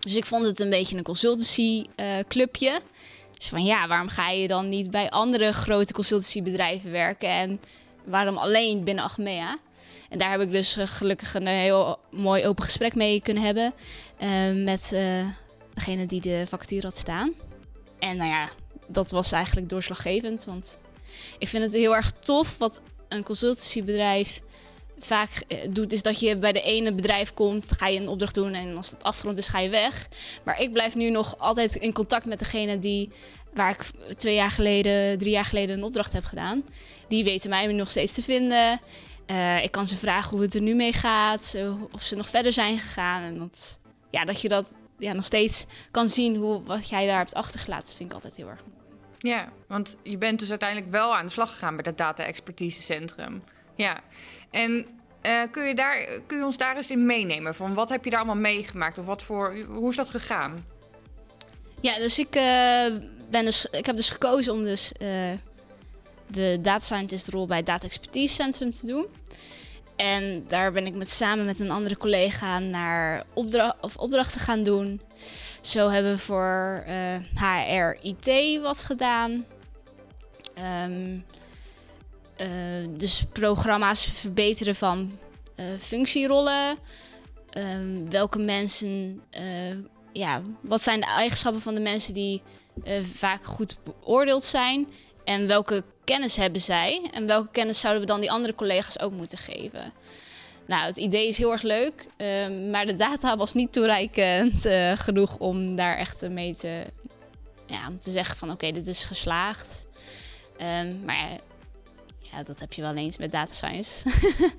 Dus 0.00 0.16
ik 0.16 0.26
vond 0.26 0.44
het 0.44 0.60
een 0.60 0.70
beetje 0.70 0.96
een 0.96 1.02
consultancy 1.02 1.84
uh, 1.96 2.06
clubje. 2.28 2.80
Dus 3.38 3.48
van 3.48 3.64
ja, 3.64 3.88
waarom 3.88 4.08
ga 4.08 4.30
je 4.30 4.46
dan 4.46 4.68
niet 4.68 4.90
bij 4.90 5.10
andere 5.10 5.52
grote 5.52 5.92
consultancybedrijven 5.92 6.90
werken 6.90 7.28
en 7.28 7.60
waarom 8.04 8.36
alleen 8.36 8.84
binnen 8.84 9.04
Achmea? 9.04 9.58
En 10.08 10.18
daar 10.18 10.30
heb 10.30 10.40
ik 10.40 10.52
dus 10.52 10.76
eh, 10.76 10.86
gelukkig 10.86 11.34
een 11.34 11.46
heel 11.46 11.98
mooi 12.10 12.46
open 12.46 12.64
gesprek 12.64 12.94
mee 12.94 13.20
kunnen 13.20 13.42
hebben. 13.42 13.72
Uh, 14.22 14.64
met 14.64 14.88
degene 15.74 16.06
die 16.06 16.20
de 16.20 16.44
vacature 16.48 16.86
had 16.86 16.96
staan. 16.96 17.32
En 17.98 18.16
nou 18.16 18.30
ja, 18.30 18.48
dat 18.86 19.10
was 19.10 19.32
eigenlijk 19.32 19.68
doorslaggevend. 19.68 20.44
Want 20.44 20.78
ik 21.38 21.48
vind 21.48 21.64
het 21.64 21.72
heel 21.72 21.96
erg 21.96 22.10
tof 22.10 22.58
wat 22.58 22.80
een 23.08 23.22
consultancybedrijf 23.22 24.40
vaak 24.98 25.42
doet, 25.68 25.92
is 25.92 26.02
dat 26.02 26.20
je 26.20 26.36
bij 26.36 26.52
de 26.52 26.62
ene 26.62 26.92
bedrijf 26.92 27.34
komt, 27.34 27.72
ga 27.76 27.86
je 27.86 28.00
een 28.00 28.08
opdracht 28.08 28.34
doen 28.34 28.54
en 28.54 28.76
als 28.76 28.90
het 28.90 29.02
afgerond 29.02 29.38
is, 29.38 29.48
ga 29.48 29.58
je 29.58 29.68
weg. 29.68 30.08
Maar 30.44 30.60
ik 30.60 30.72
blijf 30.72 30.94
nu 30.94 31.10
nog 31.10 31.38
altijd 31.38 31.74
in 31.74 31.92
contact 31.92 32.24
met 32.24 32.38
degene 32.38 32.78
die, 32.78 33.10
waar 33.54 33.70
ik 33.70 34.16
twee 34.16 34.34
jaar 34.34 34.50
geleden, 34.50 35.18
drie 35.18 35.30
jaar 35.30 35.44
geleden 35.44 35.76
een 35.76 35.84
opdracht 35.84 36.12
heb 36.12 36.24
gedaan. 36.24 36.64
Die 37.08 37.24
weten 37.24 37.50
mij 37.50 37.66
nog 37.66 37.90
steeds 37.90 38.12
te 38.12 38.22
vinden. 38.22 38.80
Uh, 39.30 39.64
ik 39.64 39.70
kan 39.70 39.86
ze 39.86 39.96
vragen 39.96 40.30
hoe 40.30 40.40
het 40.40 40.54
er 40.54 40.60
nu 40.60 40.74
mee 40.74 40.92
gaat, 40.92 41.56
of 41.92 42.02
ze 42.02 42.16
nog 42.16 42.28
verder 42.28 42.52
zijn 42.52 42.78
gegaan. 42.78 43.22
En 43.22 43.38
dat, 43.38 43.78
ja, 44.10 44.24
dat 44.24 44.40
je 44.40 44.48
dat 44.48 44.72
ja, 44.98 45.12
nog 45.12 45.24
steeds 45.24 45.64
kan 45.90 46.08
zien, 46.08 46.36
hoe, 46.36 46.62
wat 46.62 46.88
jij 46.88 47.06
daar 47.06 47.18
hebt 47.18 47.34
achtergelaten, 47.34 47.96
vind 47.96 48.08
ik 48.08 48.14
altijd 48.14 48.36
heel 48.36 48.48
erg 48.48 48.60
mooi. 48.66 48.77
Ja, 49.18 49.48
want 49.66 49.96
je 50.02 50.18
bent 50.18 50.38
dus 50.38 50.50
uiteindelijk 50.50 50.90
wel 50.90 51.16
aan 51.16 51.26
de 51.26 51.32
slag 51.32 51.50
gegaan 51.50 51.76
bij 51.76 51.84
het 51.88 51.98
Data 51.98 52.24
Expertise 52.24 52.82
Centrum. 52.82 53.42
Ja, 53.74 54.00
en 54.50 54.86
uh, 55.22 55.42
kun, 55.50 55.64
je 55.64 55.74
daar, 55.74 56.20
kun 56.26 56.38
je 56.38 56.44
ons 56.44 56.56
daar 56.56 56.76
eens 56.76 56.90
in 56.90 57.06
meenemen? 57.06 57.54
Van 57.54 57.74
wat 57.74 57.88
heb 57.88 58.04
je 58.04 58.10
daar 58.10 58.18
allemaal 58.18 58.42
meegemaakt? 58.42 58.98
Of 58.98 59.04
wat 59.04 59.22
voor, 59.22 59.56
hoe 59.68 59.90
is 59.90 59.96
dat 59.96 60.10
gegaan? 60.10 60.66
Ja, 61.80 61.96
dus 61.96 62.18
ik, 62.18 62.36
uh, 62.36 62.86
ben 63.30 63.44
dus, 63.44 63.66
ik 63.70 63.86
heb 63.86 63.96
dus 63.96 64.10
gekozen 64.10 64.52
om 64.52 64.64
dus 64.64 64.92
de 66.26 66.58
data 66.60 66.84
scientist 66.84 67.28
rol 67.28 67.46
bij 67.46 67.56
het 67.56 67.66
Data 67.66 67.86
Expertise 67.86 68.34
Centrum 68.34 68.72
te 68.72 68.86
doen. 68.86 69.06
En 69.96 70.44
daar 70.48 70.72
ben 70.72 70.86
ik 70.86 70.94
met, 70.94 71.10
samen 71.10 71.44
met 71.44 71.60
een 71.60 71.70
andere 71.70 71.96
collega 71.96 72.58
naar 72.58 73.24
opdracht, 73.32 73.76
of 73.80 73.96
opdrachten 73.96 74.40
gaan 74.40 74.62
doen. 74.62 75.00
Zo 75.68 75.88
hebben 75.88 76.12
we 76.12 76.18
voor 76.18 76.84
uh, 76.86 77.14
eh, 77.14 77.22
HR 77.34 77.98
IT 78.02 78.60
wat 78.62 78.82
gedaan. 78.82 79.46
Um, 80.84 81.24
uh, 82.40 82.46
dus 82.90 83.24
programma's 83.32 84.04
verbeteren 84.04 84.74
van 84.74 85.18
uh, 85.56 85.66
functierollen. 85.80 86.78
Um, 87.58 88.10
welke 88.10 88.38
mensen, 88.38 89.22
ja, 90.12 90.42
wat 90.60 90.82
zijn 90.82 91.00
de 91.00 91.06
eigenschappen 91.06 91.62
van 91.62 91.74
de 91.74 91.80
mensen 91.80 92.14
die 92.14 92.42
vaak 93.14 93.44
goed 93.44 93.76
beoordeeld 93.84 94.44
zijn? 94.44 94.88
En 95.24 95.46
welke 95.46 95.84
kennis 96.04 96.36
hebben 96.36 96.60
zij? 96.60 97.08
En 97.12 97.26
welke 97.26 97.48
kennis 97.50 97.80
zouden 97.80 98.02
we 98.02 98.08
dan 98.08 98.20
die 98.20 98.30
andere 98.30 98.54
collega's 98.54 98.98
ook 98.98 99.12
moeten 99.12 99.38
geven? 99.38 99.92
Nou, 100.68 100.86
het 100.86 100.96
idee 100.96 101.28
is 101.28 101.38
heel 101.38 101.52
erg 101.52 101.62
leuk, 101.62 102.06
uh, 102.16 102.70
maar 102.70 102.86
de 102.86 102.94
data 102.94 103.36
was 103.36 103.54
niet 103.54 103.72
toereikend 103.72 104.66
uh, 104.66 104.92
genoeg 104.92 105.38
om 105.38 105.76
daar 105.76 105.96
echt 105.96 106.28
mee 106.28 106.54
te, 106.54 106.82
ja, 107.66 107.88
om 107.88 107.98
te 107.98 108.10
zeggen 108.10 108.36
van 108.36 108.50
oké, 108.50 108.72
dit 108.72 108.86
is 108.86 109.04
geslaagd. 109.04 109.86
Um, 110.60 111.04
maar 111.04 111.38
ja, 112.18 112.42
dat 112.42 112.60
heb 112.60 112.72
je 112.72 112.82
wel 112.82 112.94
eens 112.94 113.18
met 113.18 113.32
data 113.32 113.52
science. 113.52 114.10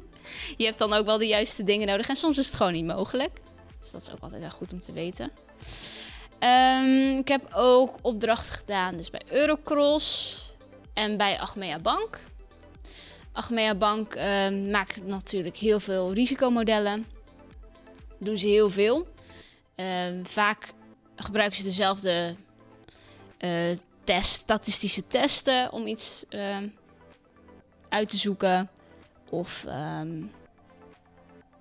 je 0.57 0.65
hebt 0.65 0.79
dan 0.79 0.93
ook 0.93 1.05
wel 1.05 1.17
de 1.17 1.27
juiste 1.27 1.63
dingen 1.63 1.87
nodig 1.87 2.09
en 2.09 2.15
soms 2.15 2.37
is 2.37 2.45
het 2.45 2.55
gewoon 2.55 2.73
niet 2.73 2.85
mogelijk. 2.85 3.39
Dus 3.79 3.91
dat 3.91 4.01
is 4.01 4.11
ook 4.11 4.21
altijd 4.21 4.41
wel 4.41 4.49
goed 4.49 4.73
om 4.73 4.81
te 4.81 4.91
weten. 4.91 5.31
Um, 6.39 7.17
ik 7.17 7.27
heb 7.27 7.53
ook 7.53 7.97
opdrachten 8.01 8.53
gedaan 8.53 8.97
dus 8.97 9.09
bij 9.09 9.21
Eurocross 9.29 10.37
en 10.93 11.17
bij 11.17 11.39
Achmea 11.39 11.79
Bank. 11.79 12.19
Achmea 13.31 13.75
Bank 13.75 14.15
uh, 14.15 14.49
maakt 14.71 15.05
natuurlijk 15.05 15.57
heel 15.57 15.79
veel 15.79 16.13
risicomodellen. 16.13 17.05
Doen 18.17 18.37
ze 18.37 18.47
heel 18.47 18.69
veel. 18.69 19.07
Ehm, 19.75 20.23
vaak 20.23 20.73
gebruiken 21.15 21.57
ze 21.57 21.63
dezelfde 21.63 22.35
uh, 23.39 23.77
test, 24.03 24.31
statistische 24.31 25.07
testen 25.07 25.71
om 25.71 25.87
iets 25.87 26.25
ehm, 26.29 26.67
uit 27.89 28.09
te 28.09 28.17
zoeken. 28.17 28.69
Of 29.29 29.65
ehm, 29.67 30.23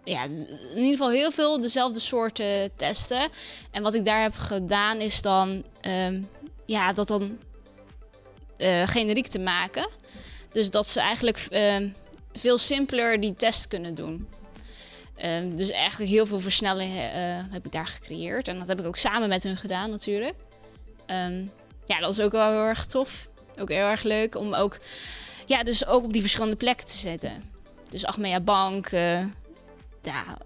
ja, 0.04 0.22
in 0.22 0.76
ieder 0.76 0.90
geval 0.90 1.10
heel 1.10 1.30
veel 1.30 1.60
dezelfde 1.60 2.00
soorten 2.00 2.76
testen. 2.76 3.28
En 3.70 3.82
wat 3.82 3.94
ik 3.94 4.04
daar 4.04 4.22
heb 4.22 4.34
gedaan 4.34 5.00
is 5.00 5.22
dan 5.22 5.64
ja, 6.68 6.92
dat 6.92 7.08
dan 7.08 7.38
uh, 8.58 8.88
generiek 8.88 9.26
te 9.26 9.38
maken. 9.38 9.88
Dus 10.52 10.70
dat 10.70 10.88
ze 10.88 11.00
eigenlijk 11.00 11.48
veel 12.32 12.58
simpeler 12.58 13.20
die 13.20 13.34
test 13.34 13.68
kunnen 13.68 13.94
doen. 13.94 14.28
Ehm, 15.16 15.56
dus 15.56 15.70
eigenlijk 15.70 16.10
heel 16.10 16.26
veel 16.26 16.40
versnelling 16.40 16.94
uh, 16.94 17.02
heb 17.50 17.66
ik 17.66 17.72
daar 17.72 17.86
gecreëerd. 17.86 18.48
En 18.48 18.58
dat 18.58 18.68
heb 18.68 18.80
ik 18.80 18.86
ook 18.86 18.96
samen 18.96 19.28
met 19.28 19.42
hun 19.42 19.56
gedaan 19.56 19.90
natuurlijk. 19.90 20.34
Ehm, 21.06 21.40
ja, 21.84 21.98
dat 21.98 22.16
was 22.16 22.20
ook 22.20 22.32
wel 22.32 22.50
heel 22.50 22.64
erg 22.64 22.86
tof. 22.86 23.28
Ook 23.58 23.68
heel 23.68 23.86
erg 23.86 24.02
leuk 24.02 24.36
om 24.36 24.54
ook, 24.54 24.78
ja, 25.46 25.62
dus 25.62 25.86
ook 25.86 26.04
op 26.04 26.12
die 26.12 26.20
verschillende 26.20 26.56
plekken 26.56 26.86
te 26.86 26.96
zetten. 26.96 27.42
Dus 27.88 28.04
Achmea 28.04 28.40
Bank, 28.40 28.92
uh, 28.92 29.24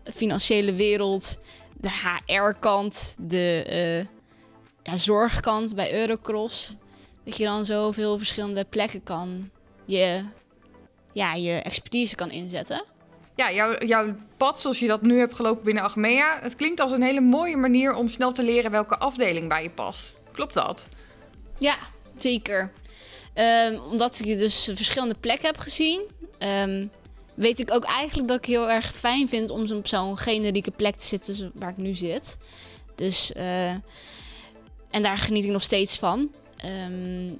de 0.02 0.12
financiële 0.12 0.72
wereld, 0.72 1.38
de 1.76 1.90
HR-kant, 1.90 3.14
de 3.18 3.66
uh, 3.70 4.06
ja, 4.82 4.96
zorgkant 4.96 5.74
bij 5.74 5.94
Eurocross. 5.94 6.76
Dat 7.24 7.36
je 7.36 7.44
dan 7.44 7.64
zoveel 7.64 8.18
verschillende 8.18 8.64
plekken 8.64 9.02
kan, 9.02 9.50
je, 9.84 10.24
ja, 11.12 11.34
je 11.34 11.52
expertise 11.52 12.14
kan 12.14 12.30
inzetten 12.30 12.84
ja, 13.34 13.52
jouw, 13.52 13.78
jouw 13.78 14.14
pad 14.36 14.60
zoals 14.60 14.78
je 14.78 14.86
dat 14.86 15.02
nu 15.02 15.18
hebt 15.18 15.34
gelopen 15.34 15.64
binnen 15.64 15.82
Achmea, 15.82 16.38
het 16.40 16.56
klinkt 16.56 16.80
als 16.80 16.92
een 16.92 17.02
hele 17.02 17.20
mooie 17.20 17.56
manier 17.56 17.94
om 17.94 18.08
snel 18.08 18.32
te 18.32 18.42
leren 18.42 18.70
welke 18.70 18.98
afdeling 18.98 19.48
bij 19.48 19.62
je 19.62 19.70
past. 19.70 20.12
Klopt 20.32 20.54
dat? 20.54 20.88
Ja, 21.58 21.76
zeker. 22.18 22.72
Um, 23.34 23.80
omdat 23.80 24.18
ik 24.18 24.38
dus 24.38 24.70
verschillende 24.74 25.14
plekken 25.14 25.46
heb 25.46 25.58
gezien, 25.58 26.02
um, 26.38 26.90
weet 27.34 27.60
ik 27.60 27.72
ook 27.72 27.84
eigenlijk 27.84 28.28
dat 28.28 28.38
ik 28.38 28.44
heel 28.44 28.70
erg 28.70 28.94
fijn 28.94 29.28
vind 29.28 29.50
om 29.50 29.70
op 29.70 29.86
zo'n 29.86 30.18
generieke 30.18 30.70
plek 30.70 30.94
te 30.96 31.06
zitten 31.06 31.50
waar 31.54 31.70
ik 31.70 31.76
nu 31.76 31.94
zit. 31.94 32.36
Dus, 32.94 33.32
uh, 33.36 33.70
en 34.90 35.02
daar 35.02 35.18
geniet 35.18 35.44
ik 35.44 35.50
nog 35.50 35.62
steeds 35.62 35.98
van. 35.98 36.30
Um, 36.64 37.38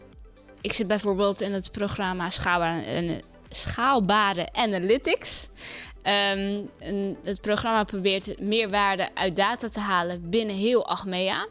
ik 0.62 0.72
zit 0.72 0.87
bijvoorbeeld 0.87 1.40
in 1.40 1.53
het 1.53 1.72
programma 1.72 2.31
Schaalbare, 2.31 3.22
schaalbare 3.48 4.48
Analytics. 4.53 5.48
Um, 6.37 6.70
het 7.22 7.40
programma 7.40 7.85
probeert 7.85 8.40
meerwaarde 8.40 9.09
uit 9.14 9.37
data 9.37 9.68
te 9.68 9.81
halen 9.81 10.31
binnen 10.31 10.57
heel 10.57 10.87
Achmea. 10.87 11.46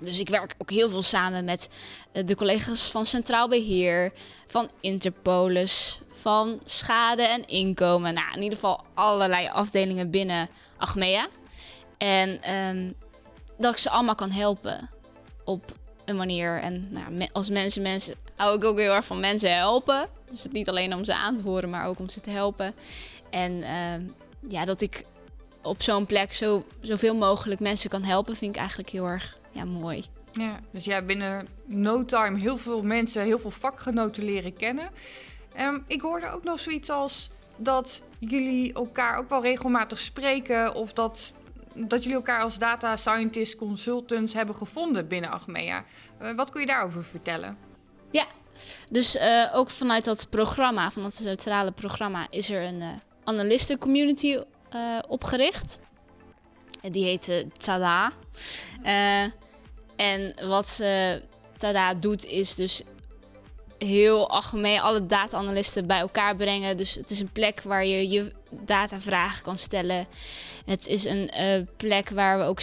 Dus 0.00 0.20
ik 0.20 0.28
werk 0.28 0.54
ook 0.58 0.70
heel 0.70 0.90
veel 0.90 1.02
samen 1.02 1.44
met 1.44 1.68
eh, 2.12 2.26
de 2.26 2.34
collega's 2.34 2.90
van 2.90 3.06
Centraal 3.06 3.48
Beheer, 3.48 4.12
van 4.46 4.70
Interpolis, 4.80 6.00
van 6.12 6.60
schade 6.64 7.22
en 7.22 7.46
inkomen. 7.46 8.14
Nou, 8.14 8.26
in 8.34 8.42
ieder 8.42 8.58
geval 8.58 8.84
allerlei 8.94 9.48
afdelingen 9.48 10.10
binnen 10.10 10.48
Achmea. 10.76 11.28
En 11.98 12.54
um, 12.54 12.94
dat 13.58 13.72
ik 13.72 13.78
ze 13.78 13.90
allemaal 13.90 14.14
kan 14.14 14.30
helpen 14.30 14.90
op 15.44 15.72
een 16.06 16.16
manier. 16.16 16.60
En 16.60 16.86
nou, 16.90 17.28
als 17.32 17.50
mensen, 17.50 17.82
mensen 17.82 18.14
hou 18.36 18.56
ik 18.56 18.64
ook 18.64 18.78
heel 18.78 18.94
erg 18.94 19.04
van 19.04 19.20
mensen 19.20 19.56
helpen. 19.56 20.08
Dus 20.30 20.42
het 20.42 20.52
niet 20.52 20.68
alleen 20.68 20.94
om 20.94 21.04
ze 21.04 21.14
aan 21.14 21.36
te 21.36 21.42
horen, 21.42 21.70
maar 21.70 21.86
ook 21.86 21.98
om 21.98 22.08
ze 22.08 22.20
te 22.20 22.30
helpen. 22.30 22.74
En 23.30 23.62
ehm, 23.62 24.02
ja, 24.48 24.64
dat 24.64 24.80
ik 24.80 25.04
op 25.62 25.82
zo'n 25.82 26.06
plek 26.06 26.32
zo, 26.32 26.64
zoveel 26.80 27.14
mogelijk 27.14 27.60
mensen 27.60 27.90
kan 27.90 28.02
helpen, 28.02 28.36
vind 28.36 28.54
ik 28.54 28.60
eigenlijk 28.60 28.90
heel 28.90 29.06
erg 29.06 29.38
ja, 29.50 29.64
mooi. 29.64 30.04
Ja, 30.32 30.60
dus 30.70 30.84
jij 30.84 31.04
binnen 31.04 31.48
no 31.64 32.04
time 32.04 32.38
heel 32.38 32.56
veel 32.56 32.82
mensen, 32.82 33.22
heel 33.22 33.38
veel 33.38 33.50
vakgenoten 33.50 34.24
leren 34.24 34.54
kennen. 34.54 34.90
Um, 35.60 35.84
ik 35.86 36.00
hoorde 36.00 36.30
ook 36.30 36.44
nog 36.44 36.60
zoiets 36.60 36.90
als 36.90 37.30
dat 37.56 38.00
jullie 38.18 38.72
elkaar 38.72 39.18
ook 39.18 39.28
wel 39.28 39.42
regelmatig 39.42 39.98
spreken 39.98 40.74
of 40.74 40.92
dat, 40.92 41.32
dat 41.76 42.02
jullie 42.02 42.16
elkaar 42.16 42.42
als 42.42 42.58
data 42.58 42.96
scientist 42.96 43.56
consultants 43.56 44.32
hebben 44.32 44.56
gevonden 44.56 45.08
binnen 45.08 45.30
Achmea. 45.30 45.84
Uh, 46.22 46.34
wat 46.36 46.50
kun 46.50 46.60
je 46.60 46.66
daarover 46.66 47.04
vertellen? 47.04 47.58
Ja, 48.10 48.26
dus 48.88 49.16
uh, 49.16 49.50
ook 49.54 49.70
vanuit 49.70 50.04
dat 50.04 50.26
programma, 50.30 50.90
van 50.90 51.02
dat 51.02 51.14
centrale 51.14 51.72
programma, 51.72 52.26
is 52.30 52.50
er 52.50 52.62
een 52.62 52.80
uh, 52.80 52.88
analistencommunity 53.24 54.38
opgericht. 55.08 55.78
Die 56.90 57.04
heet 57.04 57.46
Tada. 57.52 58.12
en 59.96 60.34
wat 60.48 60.82
Tada 61.58 61.94
doet, 61.94 62.26
is 62.26 62.54
dus 62.54 62.82
heel 63.78 64.30
algemeen 64.30 64.80
alle 64.80 65.06
data-analysten 65.06 65.86
bij 65.86 65.98
elkaar 65.98 66.36
brengen. 66.36 66.76
Dus 66.76 66.94
het 66.94 67.10
is 67.10 67.20
een 67.20 67.32
plek 67.32 67.62
waar 67.62 67.84
je 67.84 68.08
je 68.08 68.32
datavragen 68.50 69.42
kan 69.42 69.58
stellen. 69.58 70.06
Het 70.64 70.86
is 70.86 71.04
een 71.04 71.30
plek 71.76 72.10
waar 72.10 72.38
we 72.38 72.44
ook 72.44 72.60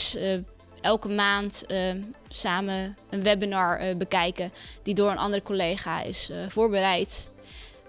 elke 0.81 1.09
maand 1.09 1.63
uh, 1.67 1.77
samen 2.27 2.97
een 3.09 3.23
webinar 3.23 3.97
bekijken 3.97 4.51
die 4.83 4.95
door 4.95 5.11
een 5.11 5.17
andere 5.17 5.43
collega 5.43 6.01
is 6.01 6.31
voorbereid. 6.47 7.29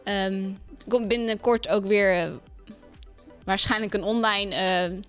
Um, 0.04 0.58
komt 0.88 1.08
binnenkort 1.08 1.68
ook 1.68 1.84
weer 1.84 2.30
waarschijnlijk 3.44 3.94
een 3.94 4.04
online 4.04 5.02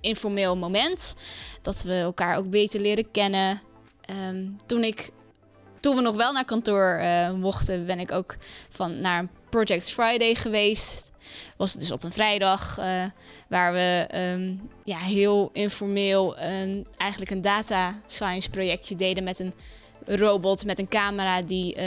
informeel 0.00 0.56
moment. 0.56 1.14
Dat 1.62 1.82
we 1.82 1.94
elkaar 1.94 2.36
ook 2.36 2.50
beter 2.50 2.80
leren 2.80 3.10
kennen. 3.10 3.60
Um, 4.28 4.56
toen, 4.66 4.84
ik, 4.84 5.10
toen 5.80 5.96
we 5.96 6.02
nog 6.02 6.16
wel 6.16 6.32
naar 6.32 6.44
kantoor 6.44 7.02
mochten, 7.36 7.86
ben 7.86 7.98
ik 7.98 8.12
ook 8.12 8.36
van 8.70 9.00
naar 9.00 9.28
Project 9.48 9.90
Friday 9.90 10.34
geweest. 10.34 11.03
Was 11.56 11.72
het 11.72 11.80
dus 11.80 11.90
op 11.90 12.02
een 12.02 12.12
vrijdag. 12.12 12.76
Waar 13.48 13.72
we 13.72 14.08
um, 14.14 14.70
ja, 14.84 14.98
heel 14.98 15.50
informeel 15.52 16.36
eigenlijk 16.96 17.30
een 17.30 17.42
data 17.42 18.00
science 18.06 18.50
projectje 18.50 18.96
deden 18.96 19.24
met 19.24 19.38
een 19.38 19.54
robot 20.06 20.64
met 20.64 20.78
een 20.78 20.88
camera 20.88 21.42
die 21.42 21.76
uh, 21.76 21.82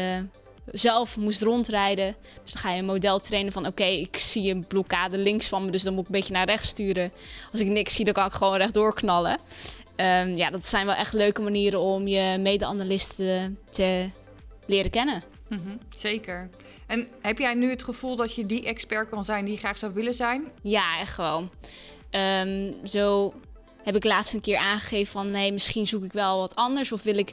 zelf 0.71 1.17
moest 1.17 1.41
rondrijden. 1.41 2.15
Dus 2.43 2.53
dan 2.53 2.61
ga 2.61 2.71
je 2.71 2.79
een 2.79 2.85
model 2.85 3.19
trainen 3.19 3.53
van 3.53 3.67
oké, 3.67 3.83
ik 3.83 4.17
zie 4.17 4.51
een 4.51 4.67
blokkade 4.67 5.17
links 5.17 5.47
van 5.47 5.65
me, 5.65 5.71
dus 5.71 5.81
dan 5.81 5.93
moet 5.93 6.01
ik 6.01 6.07
een 6.07 6.19
beetje 6.19 6.33
naar 6.33 6.45
rechts 6.45 6.67
sturen. 6.67 7.11
Als 7.51 7.61
ik 7.61 7.67
niks 7.67 7.95
zie, 7.95 8.05
dan 8.05 8.13
kan 8.13 8.25
ik 8.25 8.33
gewoon 8.33 8.57
rechtdoor 8.57 8.93
knallen. 8.93 9.39
Um, 9.95 10.37
ja, 10.37 10.49
dat 10.49 10.67
zijn 10.67 10.85
wel 10.85 10.95
echt 10.95 11.13
leuke 11.13 11.41
manieren 11.41 11.79
om 11.79 12.07
je 12.07 12.37
mede-analisten 12.39 13.59
te 13.69 14.09
leren 14.65 14.91
kennen. 14.91 15.23
-hmm, 15.47 15.79
zeker. 15.97 16.49
En 16.87 17.07
heb 17.21 17.37
jij 17.37 17.53
nu 17.53 17.69
het 17.69 17.83
gevoel 17.83 18.15
dat 18.15 18.35
je 18.35 18.45
die 18.45 18.65
expert 18.65 19.09
kan 19.09 19.25
zijn 19.25 19.45
die 19.45 19.53
je 19.53 19.59
graag 19.59 19.77
zou 19.77 19.93
willen 19.93 20.13
zijn? 20.13 20.51
Ja, 20.61 20.99
echt 20.99 21.13
gewoon. 21.13 21.51
Um, 22.11 22.87
zo 22.87 23.33
heb 23.83 23.95
ik 23.95 24.03
laatst 24.03 24.33
een 24.33 24.41
keer 24.41 24.57
aangegeven 24.57 25.11
van 25.11 25.31
nee, 25.31 25.51
misschien 25.51 25.87
zoek 25.87 26.03
ik 26.03 26.13
wel 26.13 26.39
wat 26.39 26.55
anders 26.55 26.91
of 26.91 27.03
wil 27.03 27.17
ik 27.17 27.31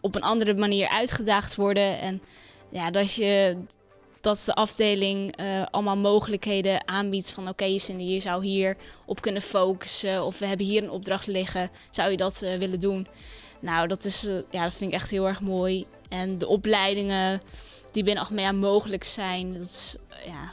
op 0.00 0.14
een 0.14 0.22
andere 0.22 0.54
manier 0.54 0.88
uitgedaagd 0.88 1.56
worden. 1.56 2.00
En 2.00 2.22
ja, 2.68 2.90
dat 2.90 3.14
je 3.14 3.56
dat 4.20 4.42
de 4.46 4.54
afdeling 4.54 5.40
uh, 5.40 5.62
allemaal 5.70 5.96
mogelijkheden 5.96 6.88
aanbiedt 6.88 7.30
van 7.30 7.48
oké, 7.48 7.64
je 7.64 8.20
zou 8.20 8.44
hier 8.44 8.76
op 9.04 9.20
kunnen 9.20 9.42
focussen 9.42 10.24
of 10.24 10.38
we 10.38 10.46
hebben 10.46 10.66
hier 10.66 10.82
een 10.82 10.90
opdracht 10.90 11.26
liggen, 11.26 11.70
zou 11.90 12.10
je 12.10 12.16
dat 12.16 12.40
uh, 12.44 12.54
willen 12.54 12.80
doen? 12.80 13.06
Nou, 13.60 13.88
dat 13.88 14.04
is 14.04 14.24
uh, 14.24 14.34
ja, 14.50 14.64
dat 14.64 14.74
vind 14.74 14.92
ik 14.92 14.96
echt 14.96 15.10
heel 15.10 15.28
erg 15.28 15.40
mooi. 15.40 15.86
En 16.08 16.38
de 16.38 16.46
opleidingen 16.46 17.42
die 17.92 18.04
binnen 18.04 18.22
Achmea 18.22 18.52
mogelijk 18.52 19.04
zijn. 19.04 19.52
Dat 19.52 19.62
is 19.62 19.96
ja, 20.26 20.52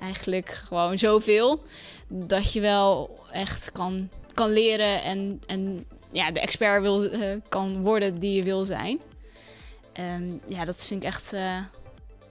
eigenlijk 0.00 0.48
gewoon 0.48 0.98
zoveel. 0.98 1.62
Dat 2.08 2.52
je 2.52 2.60
wel 2.60 3.18
echt 3.32 3.72
kan, 3.72 4.08
kan 4.34 4.50
leren 4.50 5.02
en, 5.02 5.40
en 5.46 5.86
ja, 6.12 6.30
de 6.30 6.40
expert 6.40 6.82
wil, 6.82 7.04
uh, 7.04 7.34
kan 7.48 7.82
worden 7.82 8.18
die 8.18 8.34
je 8.34 8.42
wil 8.42 8.64
zijn. 8.64 9.00
En 9.92 10.40
ja, 10.46 10.64
dat 10.64 10.86
vind 10.86 11.02
ik 11.02 11.08
echt, 11.08 11.32
uh, 11.32 11.40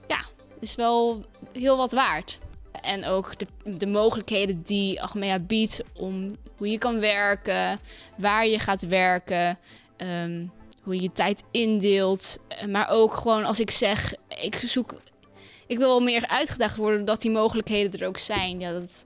ja, 0.06 0.24
is 0.58 0.74
wel 0.74 1.24
heel 1.52 1.76
wat 1.76 1.92
waard. 1.92 2.38
En 2.82 3.04
ook 3.04 3.38
de, 3.38 3.46
de 3.64 3.86
mogelijkheden 3.86 4.62
die 4.62 5.02
Achmea 5.02 5.38
biedt 5.38 5.82
om 5.92 6.36
hoe 6.56 6.70
je 6.70 6.78
kan 6.78 7.00
werken, 7.00 7.80
waar 8.16 8.46
je 8.46 8.58
gaat 8.58 8.82
werken. 8.82 9.58
Um, 9.96 10.52
hoe 10.90 10.98
je 10.98 11.08
je 11.08 11.12
tijd 11.12 11.42
indeelt. 11.50 12.38
Maar 12.68 12.88
ook 12.88 13.14
gewoon 13.14 13.44
als 13.44 13.60
ik 13.60 13.70
zeg, 13.70 14.14
ik 14.42 14.54
zoek, 14.54 15.00
ik 15.66 15.78
wil 15.78 15.88
wel 15.88 16.00
meer 16.00 16.26
uitgedaagd 16.26 16.76
worden 16.76 17.04
dat 17.04 17.22
die 17.22 17.30
mogelijkheden 17.30 18.00
er 18.00 18.06
ook 18.06 18.18
zijn. 18.18 18.60
Ja, 18.60 18.72
dat, 18.72 19.04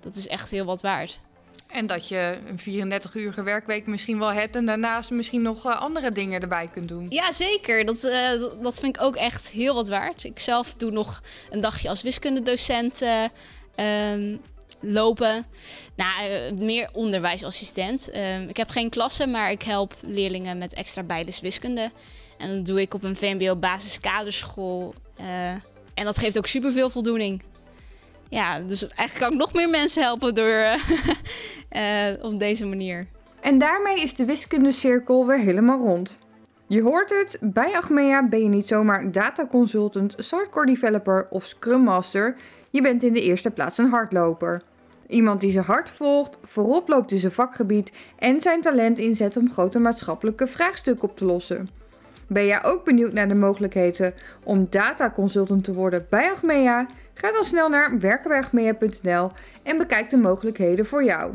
dat 0.00 0.16
is 0.16 0.28
echt 0.28 0.50
heel 0.50 0.64
wat 0.64 0.82
waard. 0.82 1.20
En 1.66 1.86
dat 1.86 2.08
je 2.08 2.38
een 2.46 2.92
34-uurige 2.92 3.42
werkweek 3.42 3.86
misschien 3.86 4.18
wel 4.18 4.32
hebt 4.32 4.56
en 4.56 4.66
daarnaast 4.66 5.10
misschien 5.10 5.42
nog 5.42 5.66
uh, 5.66 5.80
andere 5.80 6.12
dingen 6.12 6.40
erbij 6.40 6.68
kunt 6.68 6.88
doen. 6.88 7.06
Ja, 7.08 7.32
zeker. 7.32 7.84
Dat, 7.84 8.04
uh, 8.04 8.30
dat 8.62 8.78
vind 8.78 8.96
ik 8.96 9.02
ook 9.02 9.16
echt 9.16 9.48
heel 9.48 9.74
wat 9.74 9.88
waard. 9.88 10.24
Ik 10.24 10.38
zelf 10.38 10.74
doe 10.74 10.90
nog 10.90 11.22
een 11.50 11.60
dagje 11.60 11.88
als 11.88 12.02
wiskundedocent. 12.02 13.02
Uh, 13.02 13.24
um, 14.12 14.40
lopen. 14.80 15.46
Nou, 15.94 16.28
eh, 16.28 16.52
meer 16.52 16.88
onderwijsassistent. 16.92 18.10
Ehm, 18.10 18.48
ik 18.48 18.56
heb 18.56 18.70
geen 18.70 18.90
klasse, 18.90 19.26
maar 19.26 19.50
ik 19.50 19.62
help 19.62 19.94
leerlingen 20.00 20.58
met 20.58 20.74
extra 20.74 21.02
bijles 21.02 21.40
wiskunde. 21.40 21.90
En 22.38 22.56
dat 22.56 22.66
doe 22.66 22.80
ik 22.80 22.94
op 22.94 23.02
een 23.02 23.16
VMBO 23.16 23.56
basiskaderschool. 23.56 24.94
Uh, 25.20 25.50
en 25.94 26.04
dat 26.04 26.18
geeft 26.18 26.38
ook 26.38 26.46
superveel 26.46 26.90
voldoening. 26.90 27.42
Ja, 28.28 28.60
dus 28.60 28.88
eigenlijk 28.88 29.18
kan 29.18 29.32
ik 29.32 29.38
nog 29.38 29.52
meer 29.52 29.70
mensen 29.70 30.02
helpen 30.02 30.34
door 30.34 30.64
op 32.30 32.38
deze 32.38 32.66
manier. 32.66 33.06
En 33.40 33.58
daarmee 33.58 34.00
is 34.00 34.14
de 34.14 34.24
wiskundecirkel 34.24 35.26
weer 35.26 35.38
helemaal 35.38 35.86
rond. 35.86 36.18
Je 36.66 36.82
hoort 36.82 37.10
het, 37.10 37.36
bij 37.40 37.76
Achmea 37.76 38.28
ben 38.28 38.42
je 38.42 38.48
niet 38.48 38.68
zomaar 38.68 39.12
data 39.12 39.46
consultant, 39.46 40.14
software 40.16 40.66
developer 40.66 41.26
of 41.30 41.44
scrum 41.44 41.80
master. 41.80 42.36
Je 42.70 42.82
bent 42.82 43.02
in 43.02 43.12
de 43.12 43.22
eerste 43.22 43.50
plaats 43.50 43.78
een 43.78 43.90
hardloper. 43.90 44.62
Iemand 45.10 45.40
die 45.40 45.50
zijn 45.50 45.64
hart 45.64 45.90
volgt, 45.90 46.38
voorop 46.42 46.88
loopt 46.88 47.12
in 47.12 47.18
zijn 47.18 47.32
vakgebied 47.32 47.92
en 48.18 48.40
zijn 48.40 48.60
talent 48.60 48.98
inzet 48.98 49.36
om 49.36 49.50
grote 49.50 49.78
maatschappelijke 49.78 50.46
vraagstukken 50.46 51.08
op 51.08 51.16
te 51.16 51.24
lossen. 51.24 51.68
Ben 52.26 52.46
jij 52.46 52.64
ook 52.64 52.84
benieuwd 52.84 53.12
naar 53.12 53.28
de 53.28 53.34
mogelijkheden 53.34 54.14
om 54.44 54.66
data 54.70 55.10
consultant 55.10 55.64
te 55.64 55.72
worden 55.72 56.06
bij 56.10 56.30
Achmea? 56.30 56.86
Ga 57.14 57.32
dan 57.32 57.44
snel 57.44 57.68
naar 57.68 57.98
werkenbijachmea.nl 57.98 59.30
en 59.62 59.78
bekijk 59.78 60.10
de 60.10 60.16
mogelijkheden 60.16 60.86
voor 60.86 61.04
jou. 61.04 61.34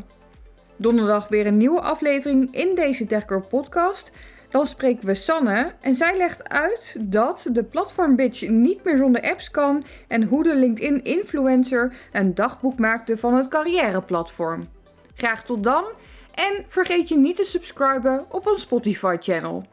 Donderdag 0.76 1.28
weer 1.28 1.48
een 1.48 1.58
nieuwe 1.58 1.82
aflevering 1.82 2.56
in 2.56 2.76
deze 2.76 3.06
TechGirl 3.06 3.48
podcast. 3.50 4.12
Dan 4.50 4.68
spreken 4.68 5.06
we 5.06 5.16
Sanne 5.16 5.74
en 5.82 5.96
zij 5.96 6.18
legt 6.18 6.50
uit 6.50 6.96
dat 7.00 7.46
de 7.50 7.64
platform 7.64 8.16
Bitch 8.16 8.50
niet 8.50 8.84
meer 8.84 8.98
zonder 8.98 9.22
apps 9.22 9.52
kan 9.52 9.84
en 10.08 10.24
hoe 10.24 10.44
de 10.44 10.56
LinkedIn 10.56 11.04
influencer 11.04 11.94
een 12.12 12.36
dagboek 12.36 12.78
maakte 12.78 13.18
van 13.18 13.34
het 13.34 13.48
carrièreplatform. 13.48 14.68
Graag 15.16 15.44
tot 15.44 15.64
dan 15.64 15.86
en 16.34 16.66
vergeet 16.68 17.10
je 17.10 17.18
niet 17.18 17.36
te 17.36 17.44
subscriben 17.44 18.26
op 18.30 18.48
ons 18.48 18.62
Spotify 18.62 19.18
channel. 19.20 19.64